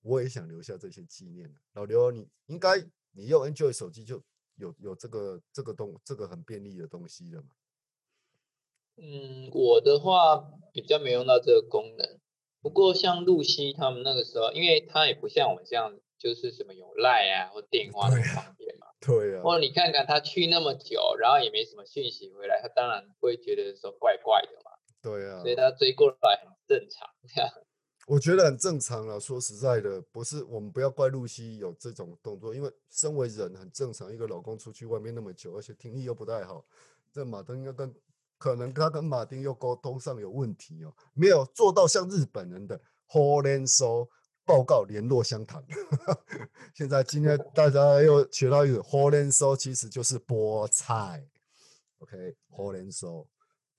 [0.00, 1.54] 我也想留下这些纪念。
[1.74, 4.22] 老刘，你应该你用 Android 手机就
[4.56, 7.48] 有有这个这个东这个很便利的东西了嘛？
[8.96, 12.18] 嗯，我的话比较没用到这个功能。
[12.62, 18.86] 不过像露西他们那个时候，因为他也不像我们这样，就是什么有赖啊或电 话很方便嘛。
[19.00, 19.42] 对啊。
[19.42, 24.71] 或者你看看他去那么久，然后也没什么讯息回来，他当然会觉得说怪怪的嘛。
[25.02, 25.40] 对啊。
[25.40, 27.06] 所以他追过来很正常。
[28.06, 29.18] 我觉得很正常啊。
[29.18, 34.10] 说实在的，不是我们不要怪露西有这种动作，因为身为人很正常。
[34.10, 36.64] 一个老公出去外面那么久，而且听力又不太好，
[37.12, 37.94] 这马登应该跟。
[38.38, 44.10] 可能他跟马丁又沟通上有问题哦，没有做到像日本人的 hold and so
[44.44, 45.64] 报告联络相谈。
[46.74, 51.24] 现在今天大家又学到一个 hold and so，其实就是菠菜。
[51.98, 53.28] OK，hold and so，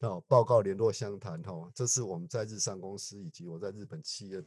[0.03, 4.43] 那报告联络相谈哈，这是我们在日商公司以及我在日本企业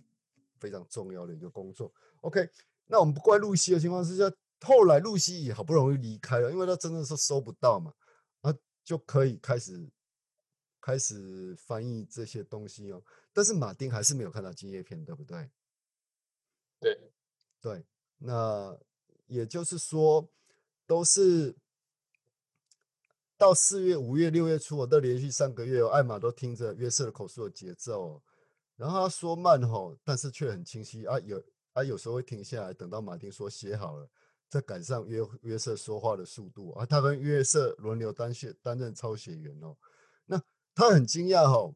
[0.60, 1.90] 非常重要的一个工作。
[2.20, 2.46] OK，
[2.84, 7.90] 那我们不怪露西的情况之下，后来露西也好不容易离开了，因为他真的是收不到嘛，
[8.42, 9.88] 啊就可以开始。
[10.78, 15.50] 开始翻译这些东西哦，但是马丁还是没有看到金叶片，对不对？
[16.78, 17.10] 对，
[17.60, 17.84] 对，
[18.18, 18.78] 那
[19.26, 20.28] 也就是说，
[20.86, 21.56] 都是
[23.38, 28.22] 到四月、五月、六月初，我都连续三个月，艾玛都听着约瑟的口述的节奏，
[28.76, 34.08] 然后他说慢吼，但是却很清晰啊，有啊，有时候会停下来，等到马丁说写好了，
[34.48, 39.76] 再赶上约约瑟说话的速度啊，他跟约瑟轮流担写担任抄写员哦，
[40.24, 40.42] 那。
[40.78, 41.74] 他很惊讶吼，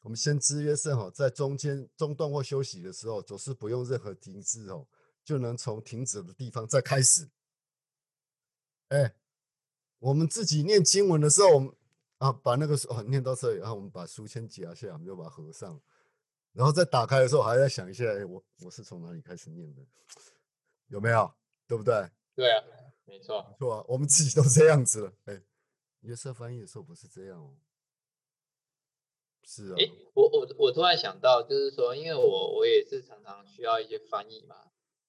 [0.00, 4.86] 我们先知约瑟哈，在中间中断或休息的时候，总是不用任何停止哦，
[5.24, 7.28] 就能从停止的地方再开始。
[8.90, 9.12] 哎，
[9.98, 11.72] 我们自己念经文的时候，我们
[12.18, 15.80] 啊把那个哦念到这里，然后我们把书签夹下，我们就把它合上，
[16.52, 19.82] 然后再打开的时候，还在想一下，哎，我我是从哪里开始念的？
[20.88, 21.32] 有没有？
[21.66, 22.08] 对不对？
[22.34, 22.64] 对啊，
[23.04, 25.12] 没错，没错啊，我们自己都这样子了。
[25.26, 25.42] 哎，
[26.00, 27.56] 约瑟翻译的时候不是这样哦。
[29.44, 34.56] 是啊，哎，我我我突然想到，就是说，因为我我也是常常需要一些翻译嘛。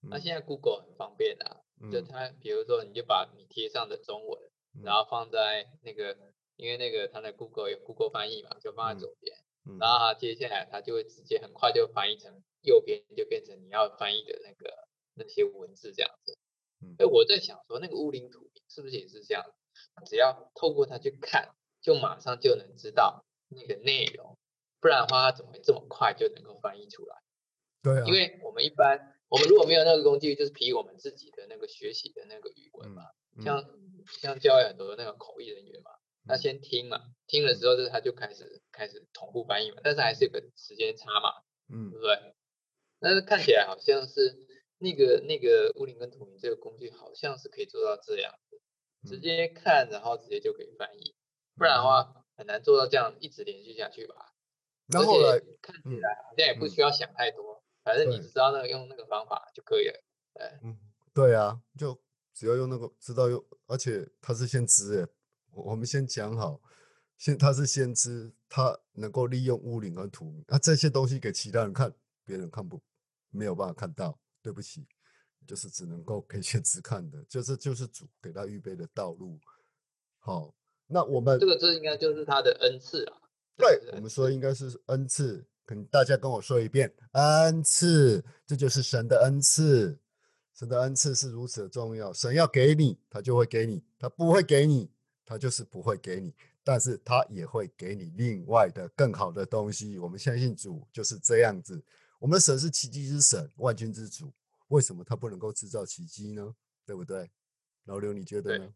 [0.02, 4.42] 那现在 Google 很方便啊，就它，比如说，你就把你贴上的中文，
[4.84, 6.18] 然后放在那个，
[6.56, 9.38] 因为那个它的 Google 有 Google 翻译嘛，就放在左边，
[9.80, 16.38] 然后它接下来它就会直接很快就翻译成右边，就变成你要翻译的那个那些文字这样子。
[16.98, 19.44] 哎，我在想说，那个乌林图是不是也是这样？
[20.06, 23.26] 只要透过它去看，就马上就能知道。
[23.52, 24.38] 那个内容，
[24.80, 27.16] 不然的话，它怎么会这么快就能够翻译出来？
[27.82, 33.10] 对啊，因为我们一般，我们如果没有那个工具，就是凭我们自己的那个学习的那个语文嘛。
[33.42, 33.66] 像
[34.22, 35.92] 像教育很多那个口译人员嘛，
[36.26, 42.36] 他先听嘛，听了之后，就是他就开始开始同步翻译嘛，但是还是有个时间差嘛，嗯，对不对？
[43.00, 44.38] 但是看起来好像是
[44.78, 48.60] 那个那个乌林跟图灵这个工具，好像是可以做到这样子，
[49.08, 51.16] 直接看，然后直接就可以翻译，
[51.56, 52.16] 不然的话。
[52.40, 54.34] 很难做到这样一直连续下去吧？
[54.88, 60.00] 然后来看起来好像也不需要想太多，反正你只知道那个用那个方法就可以了。
[60.64, 60.80] 嗯，
[61.14, 62.00] 对啊，就
[62.40, 65.08] 只要用那个知道用，而且他是先知诶，
[65.52, 66.58] 我们先讲好，
[67.18, 72.82] 先他是先知，他能够利用物领和图，那这些东西给其他人看，别人看不
[73.30, 74.88] 没有办法看到，对不起，
[75.46, 79.38] 就是只能够给先知看的，就是就是主给他预备的道路，
[80.20, 80.56] 好。
[80.88, 83.18] 那我们这个这应该就是他的恩赐啊。
[83.58, 90.00] 对，我们说应该是恩赐，跟大家跟我说一遍，恩赐，这就是神的恩赐。
[90.60, 94.92] 神的恩赐是如此的重要，神要给你，他就会给你；他不会给你，
[95.24, 96.36] 他就是不会给你。
[96.66, 99.98] 但是他也会给你另外的更好的东西。
[99.98, 101.82] 我们相信主就是这样子。
[102.20, 104.34] 我们的神是奇迹之神，万军之主，
[104.68, 106.54] 为什么他不能够制造奇迹呢？
[106.86, 107.32] 对不对？
[107.86, 108.74] 老刘，你觉得呢？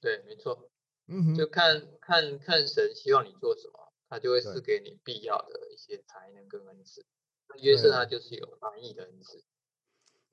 [0.00, 0.70] 对，没错。
[1.08, 7.04] 嗯哼，就看看看神希望你做什么，他就会赐给你必要的一些才能跟恩赐。
[7.60, 9.42] 约瑟他就是有翻译的恩赐。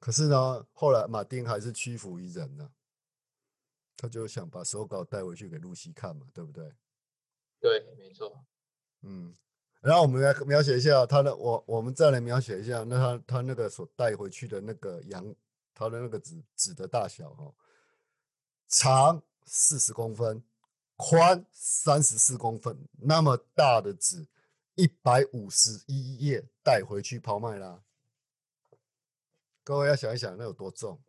[0.01, 2.71] 可是呢，后来马丁还是屈服于人呢，
[3.95, 6.73] 他就想把手稿带回去给露西看嘛，对不对？
[7.59, 8.43] 对，没错。
[9.03, 9.31] 嗯，
[9.79, 15.35] 然后我们来描写一下他的，我我们再来描写一下，那他他那个所带回去的那个羊，
[15.75, 17.53] 他的那个纸纸的大小哈，
[18.67, 20.43] 长四十公分，
[20.95, 24.27] 宽三十四公分，那么大的纸，
[24.73, 27.83] 一百五十一页带回去抛卖啦。
[29.63, 30.99] 各位要想一想，那有多重？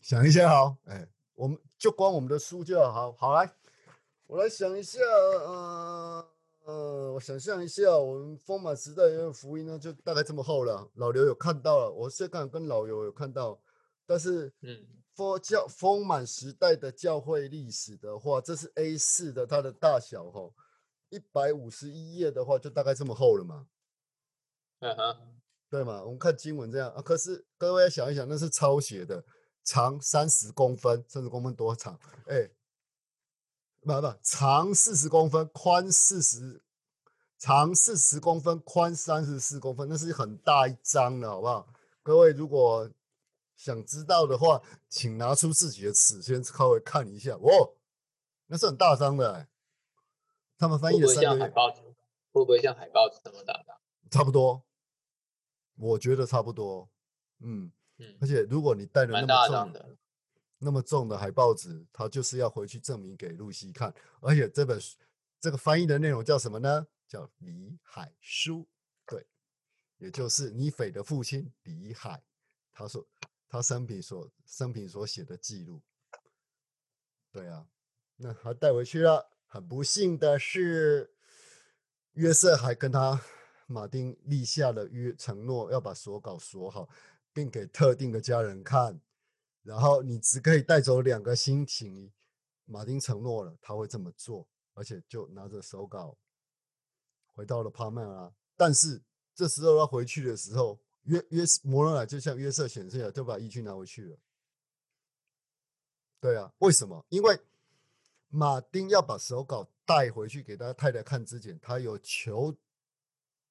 [0.00, 3.52] 想一下好，哎，我们就光我们的书就好，好来，
[4.26, 6.28] 我来想一下，呃
[6.64, 10.90] 呃，我想象一下，我们丰满时代的福音呢，就大概这么厚了。
[10.94, 13.60] 老刘有看到了，我是刚跟老刘有看到，
[14.06, 20.50] 但是，嗯，佛教丰满时代的教会历史的话，这是 A 四的，它的大小哈，
[21.10, 23.68] 一百五十一页的话，就大概这么厚了嘛。
[24.80, 25.37] 嗯哼。
[25.70, 26.02] 对嘛？
[26.02, 29.24] 我们看经文这样啊，可是各位想一想，那是抄写的，
[29.62, 31.98] 长三十公分，三十公分多长？
[32.26, 32.48] 哎，
[33.80, 36.62] 不不，长四十公分，宽四十，
[37.38, 41.68] 长四十公分，宽三十四公分，那是很大一张的，好不好？
[42.02, 42.90] 各位如果
[43.56, 47.74] 想知道的话，请拿出自己的尺先稍微看一下，哦，
[48.46, 49.48] 那是很大张的。
[50.56, 51.82] 他们翻译的三个会不会像海报纸？
[52.32, 53.76] 会不会像海报纸这么大张？
[54.10, 54.64] 差不多。
[55.78, 56.90] 我觉得差不多，
[57.38, 57.70] 嗯，
[58.20, 59.96] 而且如果你带了那么重的、
[60.58, 63.94] 那么重的海报纸，他就是要回去证明给露西看。
[64.20, 64.78] 而且这本
[65.40, 66.88] 这个翻译的内容叫什么呢？
[67.06, 68.68] 叫李海书，
[69.06, 69.26] 对，
[69.98, 72.22] 也就是尼斐的父亲李海，
[72.72, 73.06] 他说
[73.48, 75.80] 他生平所生平所写的记录。
[77.30, 77.68] 对啊，
[78.16, 79.30] 那他带回去了。
[79.46, 81.14] 很不幸的是，
[82.12, 83.22] 约瑟还跟他。
[83.70, 86.88] 马丁立下了约承诺，要把手稿锁好，
[87.34, 88.98] 并给特定的家人看。
[89.62, 92.10] 然后你只可以带走两个星期。
[92.64, 96.16] 马丁承诺了，他会这么做，而且就拿着手稿
[97.34, 98.32] 回到了帕曼拉。
[98.56, 99.02] 但是
[99.34, 104.16] 这时候要回去的时候，约约摩罗乃就像约瑟显示了，就把衣具拿回去了。
[106.20, 107.04] 对啊，为什么？
[107.10, 107.38] 因为
[108.28, 112.56] 马丁要把手稿带回去给他太太看之前，他有求。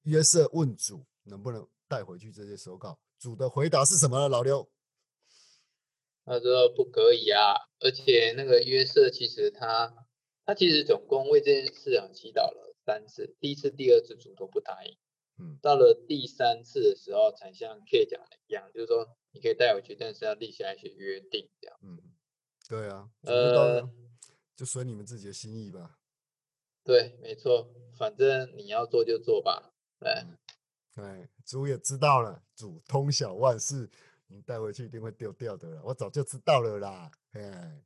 [0.07, 4.29] 约瑟问主能不能带回去这些手稿，主的回答是什么呢？
[4.29, 4.71] 老刘，
[6.23, 9.93] 他说不可以啊，而且那个约瑟其实他
[10.45, 14.97] 他其实总共为这件事啊祈祷了三次，第一次、第二次主都不答应，
[15.39, 21.99] 嗯，到了第三次的时候才像 K 讲的一样，就是说你可以带回去，但是要立下来一些约定，这样，嗯，
[22.69, 23.89] 对啊，呃，
[24.55, 25.97] 就随你们自己的心意吧，
[26.85, 29.73] 对，没错，反正你要做就做吧。
[29.99, 30.27] 对，
[30.93, 33.89] 对，主也知道了，主通晓万事，
[34.27, 35.81] 你带回去一定会丢掉的。
[35.83, 37.11] 我早就知道了啦。
[37.31, 37.81] 哎，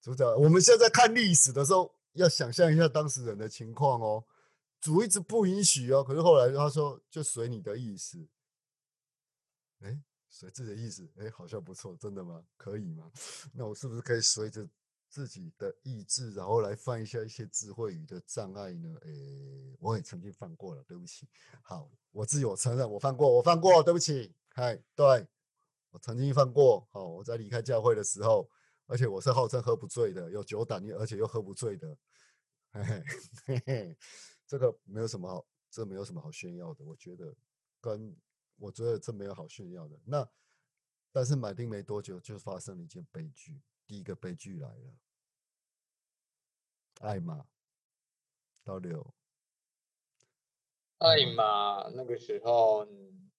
[0.00, 4.24] 主角，我们现在看历史的时候，要想象一下当事人的情况哦。
[4.80, 8.28] 主一直不允许哦，可是后来他说就随你的意思。
[9.80, 9.98] 哎，
[10.28, 12.44] 随自己的意思，哎，好像不错，真的吗？
[12.58, 13.10] 可以吗？
[13.54, 14.68] 那我是不是可以随着？
[15.14, 18.92] 自己的意志，然后来犯一下一些智慧语的障碍呢？
[19.02, 21.28] 诶，我也曾经犯过了，对不起。
[21.62, 24.34] 好，我自己我承认我犯过，我犯过，对不起。
[24.48, 25.28] 嗨，对
[25.92, 26.84] 我曾经犯过。
[26.90, 28.50] 好，我在离开教会的时候，
[28.86, 31.96] 而且我是号称喝不醉的，有酒胆，而且又喝不醉的。
[32.72, 32.82] 嘿
[33.46, 33.96] 嘿嘿，
[34.48, 36.84] 这个没有什么好，这没有什么好炫耀的。
[36.84, 37.32] 我觉得，
[37.80, 38.16] 跟
[38.56, 39.96] 我觉得这没有好炫耀的。
[40.04, 40.28] 那
[41.12, 44.94] 但是买丁没多久就发生了一件悲剧，第一个悲剧来了。
[47.00, 47.46] 艾玛，
[48.64, 49.14] 倒流。
[50.98, 52.86] 艾玛那个时候，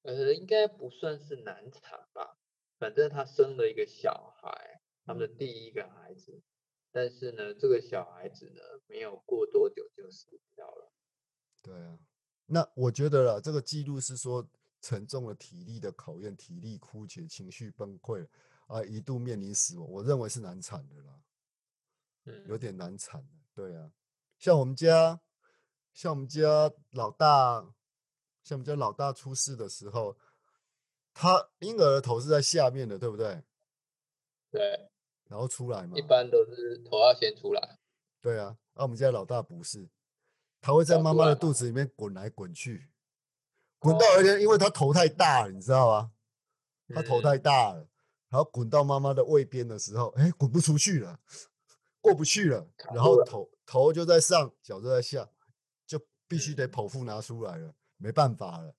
[0.04, 2.38] 呃，应该不算是难产吧，
[2.78, 6.42] 反正她生了一个小孩，他们的第一个孩子。
[6.92, 10.92] 但是呢，这个小孩子呢，没有过多久就死掉了。
[11.62, 12.00] 对啊，
[12.46, 14.48] 那我觉得啦，这个记录是说，
[14.80, 18.28] 沉重的体力的考验，体力枯竭，情绪崩溃，
[18.68, 19.90] 啊，一度面临死亡。
[19.90, 21.22] 我认为是难产的啦，
[22.26, 23.28] 嗯，有点难产。
[23.56, 23.90] 对啊，
[24.38, 25.22] 像我们家，
[25.94, 27.74] 像我们家老大，
[28.44, 30.18] 像我们家老大出事的时候，
[31.14, 33.44] 他婴儿的头是在下面的，对不对？
[34.52, 34.90] 对。
[35.28, 35.98] 然后出来嘛。
[35.98, 37.80] 一般都是头要先出来。
[38.22, 39.90] 对啊，那我们家老大不是，
[40.60, 42.90] 他会在妈妈的肚子里面滚来滚去，
[43.80, 46.12] 滚到有一天，因为他头太大了，你知道吗？
[46.94, 47.88] 他头太大了，
[48.30, 51.20] 然后滚到妈妈的胃边的时候，哎，滚不出去了，
[52.06, 55.28] 过不去了，然后头头就在上，脚就在下，
[55.88, 58.76] 就必须得剖腹拿出来了，没办法了。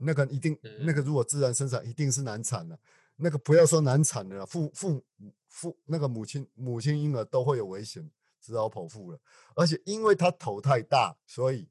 [0.00, 2.78] 那个一定，那个如果自然生产一定是难产的，
[3.16, 5.04] 那个不要说难产的，父父
[5.48, 8.10] 父那个母亲母亲婴儿都会有危险，
[8.40, 9.20] 只好剖腹了。
[9.54, 11.68] 而且因为他头太大，所以。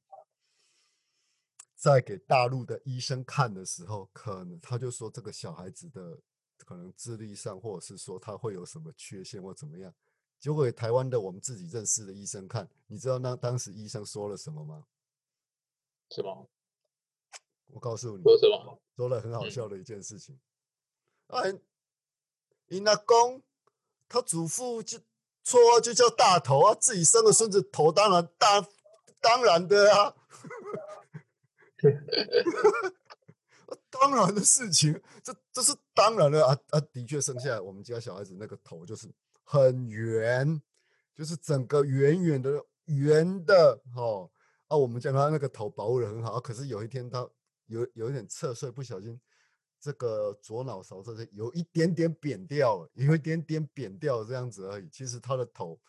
[1.81, 6.19] 在给大陆的医生看的时候，可能他就说这个小孩子的
[6.57, 9.93] 可能智力上，或者是说他会有什么缺陷或怎么样。
[10.39, 14.85] 结果给台湾的我们自己认识的医生看，你知道那当时医生说了什么吗？
[16.09, 16.49] 什么？
[17.67, 18.79] 我告诉你，说什么？
[18.95, 20.39] 说了很好笑的一件事情。
[21.27, 21.53] 哎，
[22.67, 23.43] 你那公
[24.07, 24.99] 他祖父就
[25.43, 28.65] 说就叫大头啊，自己生的孙子头当然大，
[29.19, 30.15] 当然的啊。
[33.91, 36.79] 当然的事情，这这是当然的啊啊！
[36.79, 39.11] 的确，生下来我们家小孩子那个头就是
[39.51, 40.61] 很圆，
[41.15, 44.29] 就是整个圆圆的圆的哈
[44.67, 44.77] 啊！
[44.77, 47.27] 我们将他那个头保护的很好，可是有一天他
[47.65, 49.19] 有有一点侧睡，不小心
[49.79, 54.87] 这个左脑勺这些有一点点扁掉了，有一点点扁掉这样子而已。
[54.89, 55.79] 其实他的头，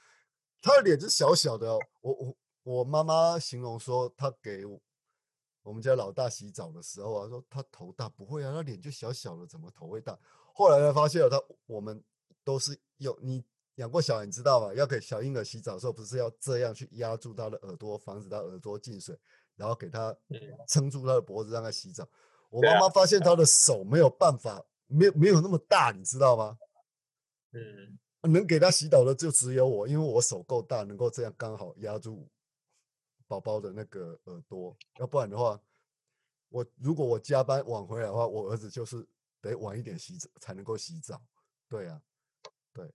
[0.63, 1.71] 他的脸是小小的。
[1.71, 4.65] 哦我我我妈妈形容说，他给。
[5.63, 10.19] 我们家老大洗澡的时候啊，说他头大，不会啊，他脸就小小的，怎么头会大？
[10.55, 12.03] 后来才发现了，他我们
[12.43, 13.45] 都是有你
[13.77, 14.73] 养过小孩，你知道吗？
[14.75, 19.19] 要给小婴儿洗澡的时候，不是要这样去压住他的耳朵，防止他耳朵进水，
[19.57, 20.17] 然后给他
[20.69, 22.09] 撑住他的脖子让他洗澡。
[22.51, 26.59] 我妈妈发现他的手没有办法，没有没有那么大，你知道吗？
[27.53, 32.29] 嗯，能给他洗澡的就只有我，因为我手够大，能够这样刚好压住。
[33.27, 35.61] 宝宝的那个耳朵，要不然的话，
[36.49, 39.07] 我如果我加班晚回来的话，我儿子就是
[39.41, 41.23] 得晚一点洗澡才能够洗澡。
[41.69, 42.03] 对啊，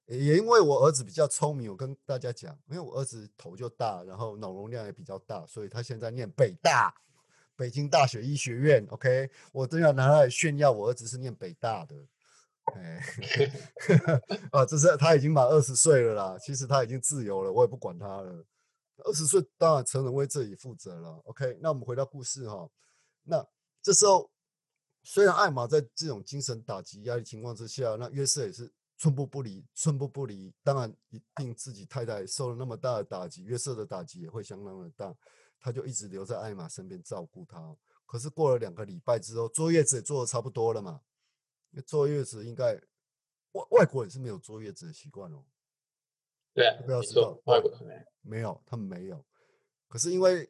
[0.06, 6.94] 对，也因为我儿子比较聪明，我跟大家讲，因为我儿子头就大，然后脑容量也比较大，所以他现在念北大，
[7.56, 8.86] 北京大学医学院。
[8.90, 11.96] OK，我真要拿来炫耀，我儿子是念北大的。
[12.74, 13.00] 哎，
[14.52, 18.44] 啊，这是他已经满二十岁了啦，其实他已经自由了，我也不管他了。
[19.04, 21.22] 二十岁当然成人为自己负责了。
[21.26, 22.68] OK，那我们回到故事哈。
[23.24, 23.46] 那
[23.84, 24.32] 这时候，
[25.04, 30.54] 虽然艾玛在这种精神打击压力情况之下，那约瑟也是寸步不离，寸步不离。
[30.64, 35.16] 当然，一定自己太太受了那么大的打击，约瑟的打击也会相当的大。
[35.60, 37.76] 他就一直留在艾玛身边照顾她。
[38.06, 41.02] 可是过了两个礼拜之后，坐月子也坐的差不多了嘛。
[41.88, 42.74] 坐月子应该
[43.54, 45.44] 外外国人是没有坐月子的习惯哦。
[46.54, 49.26] 对啊，不要知道外国人没有，他们没有。
[49.88, 50.50] 可是因为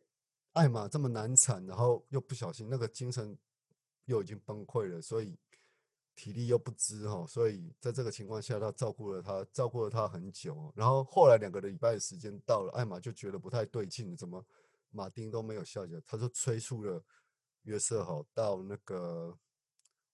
[0.51, 3.37] 艾玛这么难产，然后又不小心那个精神
[4.05, 5.37] 又已经崩溃了，所以
[6.15, 10.71] 体力又不支哈，所以在这个情况下，他照顾了他，照顾了他很久。
[10.75, 14.43] 然后后来两个礼拜的时间到了，艾玛就觉得不太对劲，怎么
[14.91, 16.01] 马丁都没有笑起来？
[16.05, 17.03] 他就催促了
[17.63, 19.37] 约瑟哈到那个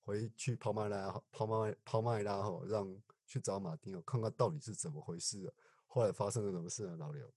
[0.04, 2.97] 回去跑马拉，跑马跑马拉哈，让
[3.28, 5.54] 去找马丁哦，看看到底是怎么回事。
[5.86, 7.32] 后来发生了什么事呢，老刘？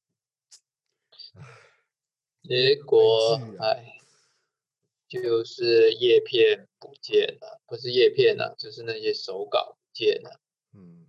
[2.43, 3.99] 结果 哎，
[5.09, 10.41] 就是叶片不见了，不是叶片了，就是那些手稿不见了。
[10.73, 11.07] 嗯，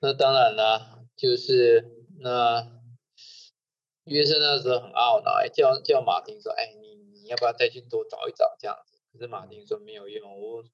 [0.00, 2.80] 那当然啦，就是那
[4.04, 10.64] 约瑟那时候很懊恼，叫叫马丁说：“哎，你你要不要再去多找一找这样子？”可是马丁说没有用，我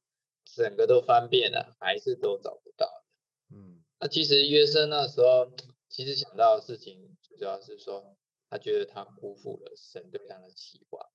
[0.44, 3.04] 整个都翻遍了，还是都找不到。
[3.50, 3.82] 嗯。
[4.00, 5.50] 那其实约瑟那时候，
[5.88, 8.16] 其实想到的事情，主要是说，
[8.48, 11.10] 他觉得他辜负了神对他的期望。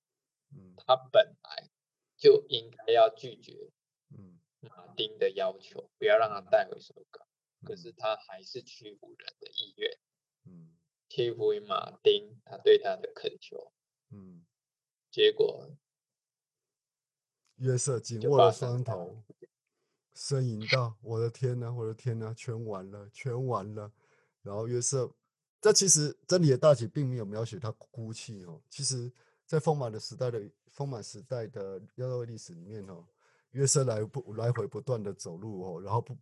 [0.54, 1.70] 嗯，他本来
[2.16, 3.70] 就应该要拒绝，
[4.10, 7.26] 嗯，马丁的要求，不要让他带回手稿。
[7.64, 9.90] 可是他还是屈服人的意愿，
[10.44, 10.76] 嗯，
[11.08, 13.72] 屈服于马丁他对他的恳求，
[14.10, 14.44] 嗯，
[15.10, 15.70] 结果
[17.56, 19.22] 约瑟紧握了双头。
[20.14, 23.92] 呻吟道：“我的天呐，我的天呐，全完了，全完了。”
[24.42, 25.12] 然后约瑟，
[25.60, 28.62] 这其实真理的大姐并没有描写他哭泣哦。
[28.70, 29.10] 其实，
[29.54, 33.06] 在丰满的时代的丰满时代的亚洲历史里面哦，
[33.52, 36.18] 约瑟来不来回不断的走路哦，然后不，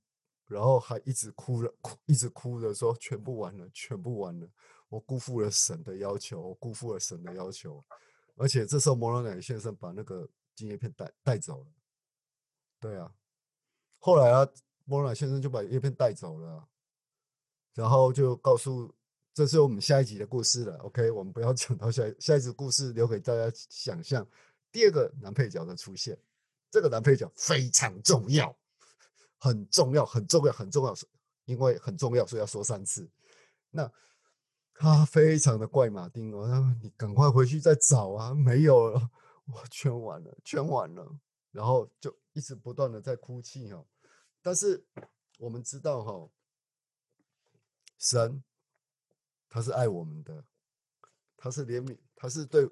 [0.46, 4.46] 然后还一直哭了，哭一直哭着说：“全部完了，全部完了，
[4.90, 7.82] 我辜负了神的要求，我辜负了神的要求。”
[8.36, 11.70] 而且这时候摩罗乃先生把那个金叶片带带走了。
[12.78, 13.10] 对啊。
[13.98, 14.46] 后来啊，
[14.84, 16.68] 莫尔先生就把叶片带走了，
[17.72, 18.94] 然后就告诉，
[19.34, 20.76] 这是我们下一集的故事了。
[20.78, 24.26] OK，我们不要讲到下下一集故事，留给大家想象。
[24.70, 26.18] 第二个男配角的出现，
[26.70, 28.54] 这个男配角非常重要。
[29.38, 30.94] 很重要，很重要，很重要，
[31.46, 33.08] 因为很重要，所以要说三次。
[33.70, 33.90] 那
[34.72, 39.10] 他非常的怪马丁哦，他说你赶快回去再找啊，没有了，
[39.46, 41.18] 我圈完了，圈完了，
[41.50, 43.84] 然后就一直不断的在哭泣哦。
[44.40, 44.84] 但是
[45.38, 46.28] 我们知道哈，
[47.98, 48.42] 神
[49.52, 50.42] 他是爱我们的，
[51.36, 52.66] 他是怜悯，他是对，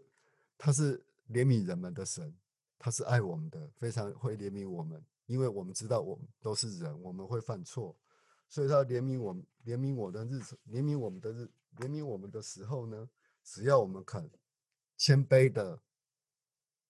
[0.57, 2.35] 他是怜悯人们的神，
[2.78, 7.95] 他是爱我们的，非常会怜悯我们，因为我们知道我们都是人，我们会犯错，
[8.49, 13.11] 所以他怜悯我们，怜悯我的日子，怜悯我们的日，怜悯我们的时候呢，
[13.45, 14.31] 只要我们肯
[14.97, 15.83] 谦卑的，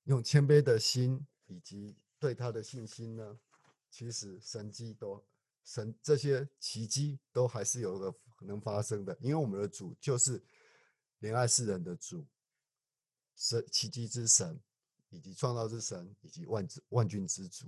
[0.05, 3.41] 用谦卑的心以及对他的信心呢。
[3.91, 5.25] 其实神迹都
[5.65, 10.43] 神这些奇迹都还是有个能发生的，因为我们的主就是
[11.21, 12.27] 怜爱世人的主，
[13.37, 14.59] 神奇迹之神，
[15.11, 17.67] 以及创造之神，以及万之万军之主。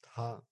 [0.00, 0.42] 他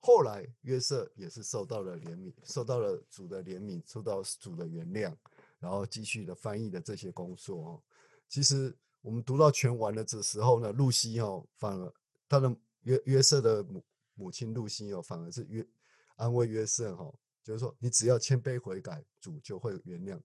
[0.00, 5.14] 后来约瑟也是受到了怜悯，受到了主的怜悯，受到主的原谅，
[5.58, 7.82] 然后继续的翻译的这些工作哦。
[8.28, 11.94] 其实我们读到全完了这时候呢，露西哦，反而
[12.28, 13.82] 他的约约瑟的母。
[14.16, 15.66] 母亲露西哦，反而是约
[16.14, 17.12] 安慰约瑟哈，
[17.44, 20.18] 就是说你只要谦卑悔改，主就会原谅，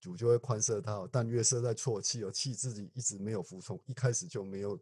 [0.00, 1.06] 主就会宽赦他。
[1.12, 4.80] 但约瑟在错气哦，气自己一直没有服从，一开始就没有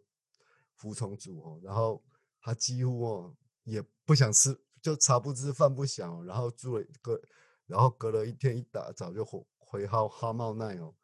[0.77, 2.03] 服从主哦，然后
[2.41, 7.21] 他几乎哦也不想吃，就茶不知饭不想，然后住了隔，
[7.67, 10.95] 然后隔了一天一大早就回回哈哈茂奈哦，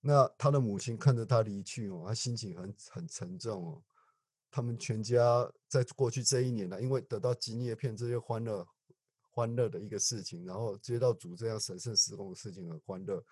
[0.00, 3.82] 那他的母亲看着他离去哦，他心情很很沉重哦。
[4.48, 8.66] 他们全家在过去这一年呢，因为得到金叶片这些欢乐、
[9.36, 13.22] 欢乐的一个事情，然后接到主这样神圣施工的事情很欢乐，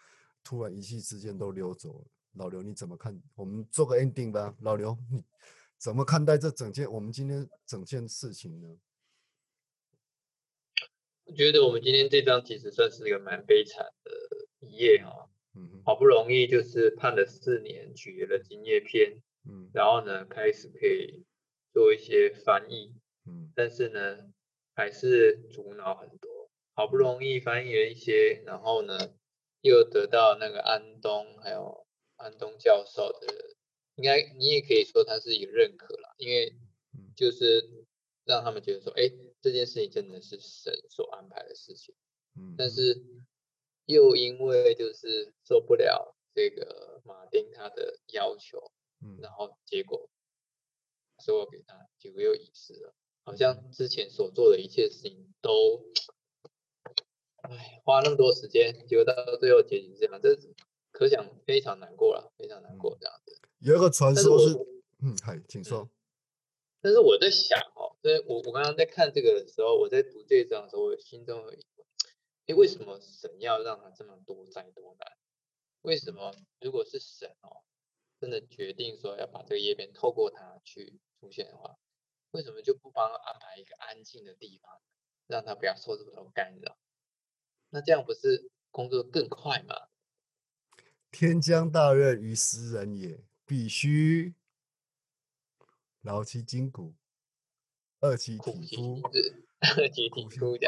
[0.43, 2.05] 突然一气之间都溜走了。
[2.35, 3.19] 老刘你怎么看？
[3.35, 4.55] 我们做个 ending 吧。
[4.61, 5.25] 老刘，你
[5.79, 8.77] 怎么看待这整件我们今天整件事情呢？
[11.25, 14.11] 我觉得我们今天这张其实算是一个蛮悲惨的
[14.61, 15.09] 一页啊。
[15.55, 19.23] 嗯，好不容易就是判了四年，取了金叶篇。
[19.49, 21.25] 嗯，然后呢，开始可以
[21.73, 22.93] 做一些翻译，
[23.25, 24.19] 嗯，但是呢，
[24.75, 26.51] 还是阻挠很多。
[26.75, 28.99] 好不容易翻译了一些，然后呢，
[29.61, 33.57] 又得到那个安东还有安东教授的，
[33.95, 36.57] 应该你也可以说他是一个认可了，因为
[37.17, 37.87] 就是
[38.25, 39.09] 让他们觉得说，哎，
[39.41, 41.95] 这件事情真的是神所安排的事情。
[42.37, 43.05] 嗯，但是
[43.87, 48.73] 又因为就是受不了这个马丁他的要求。
[49.21, 50.09] 然后结果
[51.19, 52.95] 所有给他，结果又遗失了，
[53.25, 55.83] 好像之前所做的一切事情都，
[57.43, 60.39] 哎，花那么多时间，结果到最后结局这样，这
[60.93, 63.41] 可想非常难过了，非常难过这样子。
[63.59, 64.55] 有一个传说是，
[65.03, 65.89] 嗯，嗨，请说。
[66.81, 71.85] 但是我在想哦，所以我我刚刚在看这个的时候，我在读这一章的时候，我心中有一个，
[72.47, 75.13] 哎，为什么神要让他这么多灾多难？
[75.81, 77.65] 为什么如果是神哦？
[78.21, 81.77] 真的决定说要把这个页面透过它去出现的话，
[82.35, 84.81] 为什么就不帮安排一个安静的地方，
[85.29, 86.77] 让他不要受这么多干扰？
[87.71, 89.89] 那这样不是工作更快吗？
[91.13, 94.35] 天将大任于斯人也，必须
[96.03, 96.97] 劳其筋骨，
[98.01, 99.01] 饿其体肤，
[99.77, 100.59] 饿其体肤，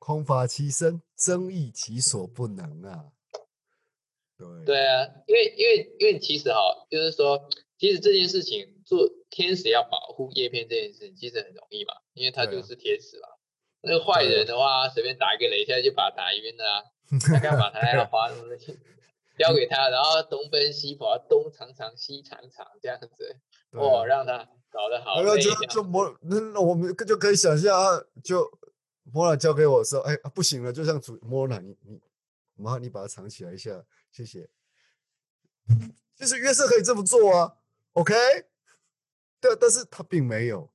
[0.00, 3.12] 空乏其身，增益其所不能啊。
[4.66, 6.58] 对啊，因为因为因为其实哈，
[6.90, 13.28] 就是说，其实这件事情做天使要保护叶片这件事情，其实很容易嘛，因为他就是天使嘛。
[13.82, 16.82] 那个坏人的话，随便打一个雷下就把他打晕了啊。
[17.22, 17.70] 他干嘛？
[17.70, 18.76] 他要花那么多钱
[19.38, 23.36] 交给他，然后东奔西跑，东藏藏西藏藏这样子，
[23.70, 25.22] 哇，让他搞得好。
[25.22, 28.50] 那就就摩，那我们就可以想象啊，就
[29.04, 32.00] 摩尔交给我的时候，哎，不行了，就像主摩尔，你你，
[32.56, 33.84] 麻烦你把它藏起来一下。
[34.10, 34.50] 谢谢。
[36.16, 37.54] 其实约瑟可以这么做啊
[37.92, 38.12] ，OK？
[39.40, 40.70] 对，但是他并没有，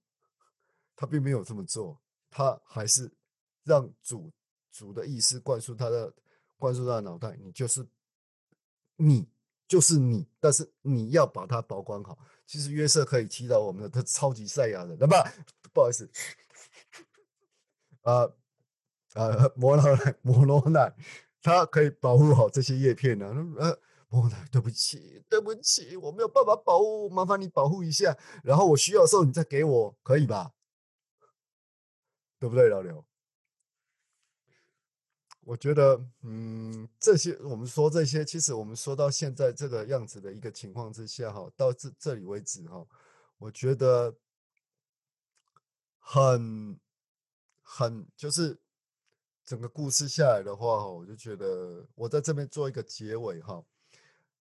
[0.96, 3.12] 他并没有这么做，他还是
[3.64, 4.32] 让主
[4.72, 6.14] 主的意思灌输他的
[6.58, 7.86] 灌输他的脑袋，你就是
[8.96, 9.28] 你
[9.68, 12.18] 就是你，但是你要把它保管好。
[12.46, 15.16] 其实约瑟可以祈祷我们的，他超级赛亚人，那么
[15.72, 16.10] 不好意思，
[18.02, 18.24] 啊
[19.14, 20.96] 啊，摩罗奶，摩罗奶。
[21.42, 23.28] 他可以保护好这些叶片呢？
[23.60, 28.18] 呃，莫奈，对不起，对不起，我没有办法保护，麻烦你保护一下。
[28.44, 30.54] 然后我需要的时候你再给我，可以吧？
[32.40, 33.06] 对不对，老刘？
[35.42, 42.86] 我觉得，嗯，这些我们说这些，其实我们说到现在这个样子的一个情况之下，哈，到这这里为止，哈，
[43.38, 44.16] 我觉得
[46.00, 46.80] 很
[47.62, 48.60] 很就是
[49.44, 53.64] 整个故事下来的话，我就觉得我在这边做一个结尾哈。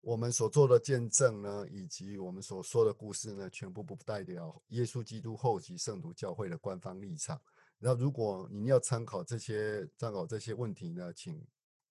[0.01, 7.38] 我们所做的见证呢，以及我们所说的故事呢，全部不代表耶稣基督后期圣徒教会的官方立场。
[7.78, 11.44] 那如果您要参考这些参考这些问题呢，请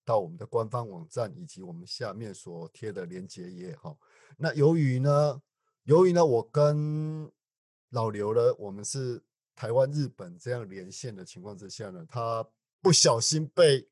[0.04, 3.96] 到我们的官方网站以及我们下面所贴的连接页哈。
[4.38, 5.42] 那由于呢，
[5.84, 7.30] 由于呢，我跟
[7.90, 9.22] 老刘呢，我们是
[9.54, 12.46] 台湾日本这样连线的情况之下呢，他
[12.82, 13.88] 不小心被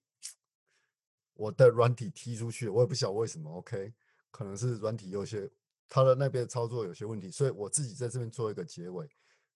[1.33, 3.57] 我的软体踢出去，我也不晓得为什么。
[3.57, 3.93] OK。
[4.35, 5.49] 可能是软体有些，
[5.87, 9.09] 他的那边操作有些问题，所以我自己在这边做一个结尾。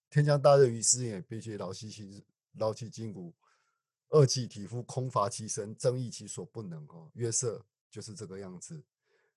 [0.09, 3.36] 天将大任于斯人也，必须劳其其劳其筋骨，
[4.11, 6.82] 饿其体肤，空乏其身，增益其所不能。
[6.88, 7.61] 哦，约瑟
[7.91, 8.82] 就是这个样子。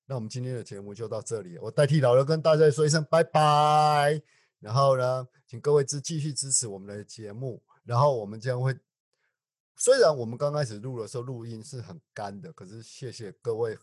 [0.07, 4.23] 那我们今天的节目就到这里，我代替老刘跟大家说一声拜拜。
[4.61, 7.61] 然后呢，请各位支继续支持我们的节目。
[7.83, 8.79] 然后我们将会，
[9.75, 13.77] 虽然我们刚开始录的时候录音是很干的，可是谢谢各位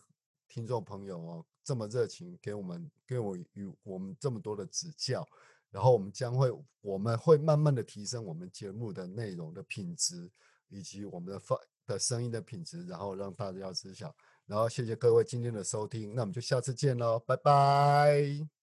[0.48, 1.46] 听众朋友哦。
[1.62, 5.26] 这么热情给我们，给我与我们这么多的指教，
[5.70, 6.50] 然后我们将会，
[6.80, 10.30] 我们会慢慢的提升我们节目的内容的品质，
[10.68, 11.56] 以及我们的发
[11.86, 14.14] 的声音的品质，然后让大家知晓。
[14.46, 18.59] 然后谢谢各位今天的收听，那我们就下次见喽，拜拜。